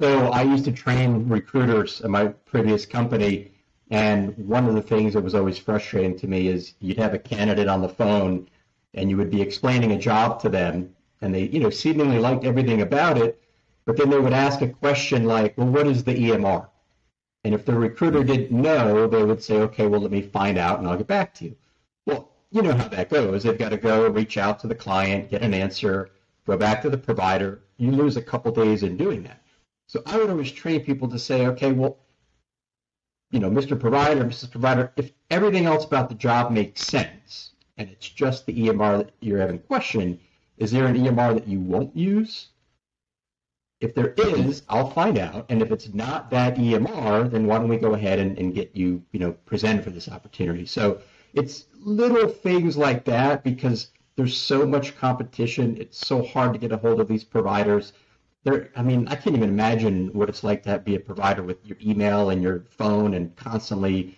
So 0.00 0.28
I 0.28 0.42
used 0.42 0.66
to 0.66 0.72
train 0.72 1.28
recruiters 1.28 2.00
at 2.02 2.10
my 2.10 2.28
previous 2.28 2.86
company, 2.86 3.50
and 3.90 4.38
one 4.38 4.68
of 4.68 4.76
the 4.76 4.82
things 4.82 5.14
that 5.14 5.24
was 5.24 5.34
always 5.34 5.58
frustrating 5.58 6.16
to 6.20 6.28
me 6.28 6.46
is 6.46 6.74
you'd 6.78 6.98
have 6.98 7.12
a 7.12 7.18
candidate 7.18 7.66
on 7.66 7.82
the 7.82 7.88
phone, 7.88 8.46
and 8.94 9.10
you 9.10 9.16
would 9.16 9.30
be 9.30 9.42
explaining 9.42 9.92
a 9.92 9.98
job 9.98 10.40
to 10.40 10.48
them, 10.48 10.94
and 11.20 11.34
they, 11.34 11.44
you 11.48 11.60
know, 11.60 11.70
seemingly 11.70 12.18
liked 12.18 12.44
everything 12.44 12.82
about 12.82 13.18
it, 13.18 13.42
but 13.84 13.96
then 13.96 14.10
they 14.10 14.18
would 14.18 14.32
ask 14.32 14.60
a 14.60 14.68
question 14.68 15.24
like, 15.24 15.56
"Well, 15.56 15.68
what 15.68 15.86
is 15.86 16.04
the 16.04 16.14
EMR?" 16.14 16.68
And 17.44 17.54
if 17.54 17.64
the 17.64 17.74
recruiter 17.74 18.24
didn't 18.24 18.50
know, 18.50 19.06
they 19.06 19.24
would 19.24 19.42
say, 19.42 19.60
"Okay, 19.60 19.86
well, 19.86 20.00
let 20.00 20.10
me 20.10 20.22
find 20.22 20.58
out, 20.58 20.78
and 20.78 20.88
I'll 20.88 20.96
get 20.96 21.06
back 21.06 21.34
to 21.34 21.44
you." 21.44 21.56
Well, 22.06 22.30
you 22.50 22.62
know 22.62 22.74
how 22.74 22.88
that 22.88 23.10
goes. 23.10 23.42
They've 23.42 23.58
got 23.58 23.70
to 23.70 23.76
go 23.76 24.08
reach 24.08 24.38
out 24.38 24.58
to 24.60 24.66
the 24.66 24.74
client, 24.74 25.30
get 25.30 25.42
an 25.42 25.54
answer, 25.54 26.10
go 26.46 26.56
back 26.56 26.82
to 26.82 26.90
the 26.90 26.98
provider. 26.98 27.60
You 27.76 27.90
lose 27.92 28.16
a 28.16 28.22
couple 28.22 28.52
days 28.52 28.82
in 28.82 28.96
doing 28.96 29.22
that. 29.24 29.42
So 29.86 30.02
I 30.06 30.18
would 30.18 30.30
always 30.30 30.52
train 30.52 30.84
people 30.84 31.08
to 31.08 31.18
say, 31.18 31.46
okay, 31.46 31.72
well, 31.72 31.98
you 33.30 33.40
know, 33.40 33.50
Mr. 33.50 33.78
Provider, 33.78 34.24
Mrs. 34.24 34.50
Provider, 34.50 34.92
if 34.96 35.12
everything 35.30 35.66
else 35.66 35.84
about 35.84 36.08
the 36.08 36.14
job 36.14 36.50
makes 36.50 36.82
sense 36.82 37.52
and 37.78 37.88
it's 37.88 38.08
just 38.08 38.46
the 38.46 38.52
EMR 38.52 38.98
that 38.98 39.12
you're 39.20 39.38
having 39.38 39.58
question, 39.60 40.18
is 40.56 40.70
there 40.70 40.86
an 40.86 40.96
EMR 40.96 41.34
that 41.34 41.48
you 41.48 41.60
won't 41.60 41.96
use? 41.96 42.48
If 43.80 43.94
there 43.94 44.14
is, 44.16 44.62
I'll 44.68 44.90
find 44.90 45.18
out. 45.18 45.46
And 45.48 45.62
if 45.62 45.70
it's 45.70 45.94
not 45.94 46.30
that 46.30 46.56
EMR, 46.56 47.30
then 47.30 47.46
why 47.46 47.58
don't 47.58 47.68
we 47.68 47.76
go 47.76 47.94
ahead 47.94 48.18
and, 48.18 48.36
and 48.36 48.52
get 48.54 48.74
you, 48.74 49.02
you 49.12 49.20
know, 49.20 49.32
presented 49.46 49.84
for 49.84 49.90
this 49.90 50.08
opportunity? 50.08 50.66
So 50.66 51.00
it's 51.32 51.66
little 51.78 52.28
things 52.28 52.76
like 52.76 53.04
that 53.04 53.44
because 53.44 53.88
there's 54.16 54.36
so 54.36 54.66
much 54.66 54.98
competition. 54.98 55.76
It's 55.78 56.04
so 56.04 56.24
hard 56.24 56.52
to 56.54 56.58
get 56.58 56.72
a 56.72 56.76
hold 56.76 57.00
of 57.00 57.06
these 57.06 57.22
providers 57.22 57.92
there 58.44 58.70
i 58.76 58.82
mean 58.82 59.06
i 59.08 59.14
can't 59.14 59.36
even 59.36 59.48
imagine 59.48 60.08
what 60.12 60.28
it's 60.28 60.44
like 60.44 60.62
to 60.62 60.78
be 60.78 60.94
a 60.94 61.00
provider 61.00 61.42
with 61.42 61.64
your 61.64 61.76
email 61.84 62.30
and 62.30 62.42
your 62.42 62.64
phone 62.70 63.14
and 63.14 63.34
constantly 63.36 64.16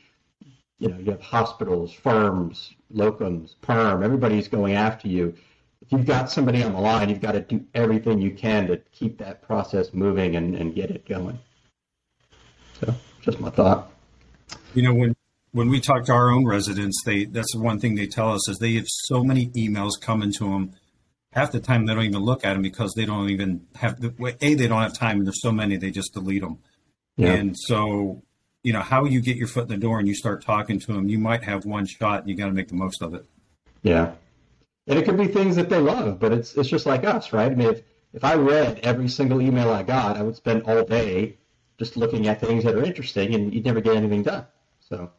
you 0.80 0.88
know 0.88 0.98
you 0.98 1.12
have 1.12 1.20
hospitals 1.20 1.92
firms 1.92 2.74
locums 2.92 3.54
perm 3.60 4.02
everybody's 4.02 4.48
going 4.48 4.74
after 4.74 5.06
you. 5.06 5.34
If 5.82 5.92
you've 5.92 6.06
got 6.06 6.30
somebody 6.30 6.62
on 6.62 6.72
the 6.72 6.80
line 6.80 7.08
you've 7.08 7.20
got 7.20 7.32
to 7.32 7.40
do 7.40 7.64
everything 7.74 8.20
you 8.20 8.32
can 8.32 8.66
to 8.66 8.78
keep 8.90 9.18
that 9.18 9.42
process 9.42 9.94
moving 9.94 10.36
and, 10.36 10.56
and 10.56 10.74
get 10.74 10.90
it 10.90 11.06
going. 11.06 11.38
So 12.80 12.94
just 13.22 13.40
my 13.40 13.50
thought. 13.50 13.92
You 14.74 14.82
know 14.82 14.94
when 14.94 15.14
when 15.52 15.68
we 15.68 15.80
talk 15.80 16.04
to 16.06 16.12
our 16.12 16.30
own 16.30 16.46
residents 16.46 17.02
they 17.04 17.26
that's 17.26 17.52
the 17.52 17.60
one 17.60 17.78
thing 17.78 17.94
they 17.94 18.06
tell 18.06 18.32
us 18.32 18.48
is 18.48 18.58
they 18.58 18.74
have 18.74 18.86
so 18.88 19.22
many 19.22 19.48
emails 19.50 19.92
coming 20.00 20.32
to 20.32 20.44
them 20.44 20.72
half 21.32 21.52
the 21.52 21.60
time 21.60 21.86
they 21.86 21.94
don't 21.94 22.04
even 22.04 22.20
look 22.20 22.44
at 22.44 22.54
them 22.54 22.62
because 22.62 22.92
they 22.94 23.04
don't 23.04 23.30
even 23.30 23.66
have 23.76 24.00
the 24.00 24.14
a 24.40 24.54
they 24.54 24.66
don't 24.66 24.82
have 24.82 24.94
time 24.94 25.18
and 25.18 25.26
there's 25.26 25.42
so 25.42 25.52
many 25.52 25.76
they 25.76 25.90
just 25.90 26.14
delete 26.14 26.42
them 26.42 26.58
yeah. 27.16 27.32
and 27.32 27.56
so 27.56 28.22
you 28.62 28.72
know 28.72 28.80
how 28.80 29.04
you 29.04 29.20
get 29.20 29.36
your 29.36 29.48
foot 29.48 29.64
in 29.64 29.68
the 29.68 29.76
door 29.76 29.98
and 29.98 30.08
you 30.08 30.14
start 30.14 30.44
talking 30.44 30.78
to 30.78 30.92
them 30.92 31.08
you 31.08 31.18
might 31.18 31.42
have 31.42 31.64
one 31.64 31.86
shot 31.86 32.20
and 32.20 32.30
you 32.30 32.36
got 32.36 32.46
to 32.46 32.52
make 32.52 32.68
the 32.68 32.74
most 32.74 33.02
of 33.02 33.14
it. 33.14 33.24
Yeah. 33.82 34.12
And 34.86 34.98
it 34.98 35.04
could 35.04 35.16
be 35.16 35.26
things 35.26 35.56
that 35.56 35.68
they 35.68 35.78
love 35.78 36.18
but 36.18 36.32
it's 36.32 36.54
it's 36.56 36.68
just 36.68 36.86
like 36.86 37.04
us 37.04 37.32
right? 37.32 37.50
I 37.50 37.54
mean 37.54 37.68
if 37.68 37.82
if 38.12 38.24
i 38.24 38.34
read 38.34 38.80
every 38.82 39.08
single 39.08 39.40
email 39.40 39.70
i 39.70 39.82
got 39.82 40.16
i 40.16 40.22
would 40.22 40.36
spend 40.36 40.64
all 40.64 40.84
day 40.84 41.36
just 41.78 41.96
looking 41.96 42.26
at 42.26 42.40
things 42.40 42.64
that 42.64 42.74
are 42.74 42.82
interesting 42.82 43.34
and 43.34 43.54
you'd 43.54 43.64
never 43.64 43.80
get 43.80 43.96
anything 43.96 44.22
done. 44.22 44.46
So. 44.80 45.10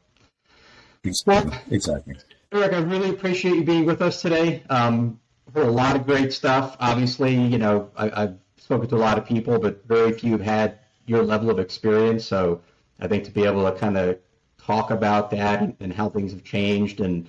Exactly, 1.03 1.57
exactly. 1.71 2.15
eric 2.51 2.73
i 2.73 2.77
really 2.77 3.09
appreciate 3.09 3.55
you 3.55 3.63
being 3.63 3.85
with 3.85 4.01
us 4.01 4.21
today. 4.21 4.63
Um, 4.69 5.19
heard 5.53 5.67
a 5.67 5.71
lot 5.71 5.95
of 5.95 6.05
great 6.05 6.33
stuff. 6.33 6.77
Obviously, 6.79 7.35
you 7.35 7.57
know, 7.57 7.89
I, 7.95 8.23
I've 8.23 8.37
spoken 8.57 8.87
to 8.89 8.95
a 8.95 8.97
lot 8.97 9.17
of 9.17 9.25
people, 9.25 9.59
but 9.59 9.85
very 9.87 10.11
few 10.13 10.31
have 10.33 10.41
had 10.41 10.79
your 11.05 11.23
level 11.23 11.49
of 11.49 11.59
experience. 11.59 12.25
So 12.25 12.61
I 13.01 13.07
think 13.07 13.23
to 13.25 13.31
be 13.31 13.43
able 13.45 13.69
to 13.69 13.77
kind 13.77 13.97
of 13.97 14.19
talk 14.57 14.91
about 14.91 15.31
that 15.31 15.61
and, 15.61 15.75
and 15.79 15.91
how 15.91 16.09
things 16.09 16.31
have 16.31 16.43
changed 16.43 17.01
and 17.01 17.27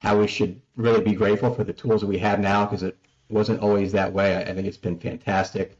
how 0.00 0.18
we 0.18 0.26
should 0.26 0.60
really 0.76 1.02
be 1.02 1.14
grateful 1.14 1.52
for 1.52 1.64
the 1.64 1.72
tools 1.72 2.02
that 2.02 2.06
we 2.06 2.18
have 2.18 2.38
now 2.38 2.66
because 2.66 2.82
it 2.82 2.96
wasn't 3.30 3.60
always 3.60 3.90
that 3.92 4.12
way. 4.12 4.36
I, 4.36 4.42
I 4.42 4.54
think 4.54 4.66
it's 4.66 4.76
been 4.76 4.98
fantastic. 4.98 5.78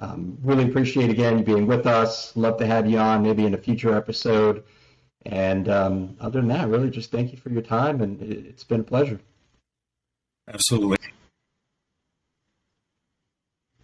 Um, 0.00 0.38
really 0.42 0.64
appreciate 0.64 1.10
again 1.10 1.38
you 1.38 1.44
being 1.44 1.66
with 1.66 1.86
us. 1.86 2.34
Love 2.36 2.56
to 2.58 2.66
have 2.66 2.88
you 2.88 2.98
on 2.98 3.22
maybe 3.22 3.44
in 3.44 3.52
a 3.52 3.58
future 3.58 3.94
episode. 3.94 4.64
And 5.26 5.68
um, 5.68 6.16
other 6.18 6.40
than 6.40 6.48
that, 6.48 6.68
really 6.68 6.88
just 6.88 7.10
thank 7.10 7.30
you 7.30 7.36
for 7.36 7.50
your 7.50 7.60
time, 7.60 8.00
and 8.00 8.22
it, 8.22 8.46
it's 8.46 8.64
been 8.64 8.80
a 8.80 8.84
pleasure. 8.84 9.20
Absolutely. 10.48 10.96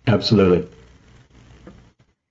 Absolutely 0.07 0.67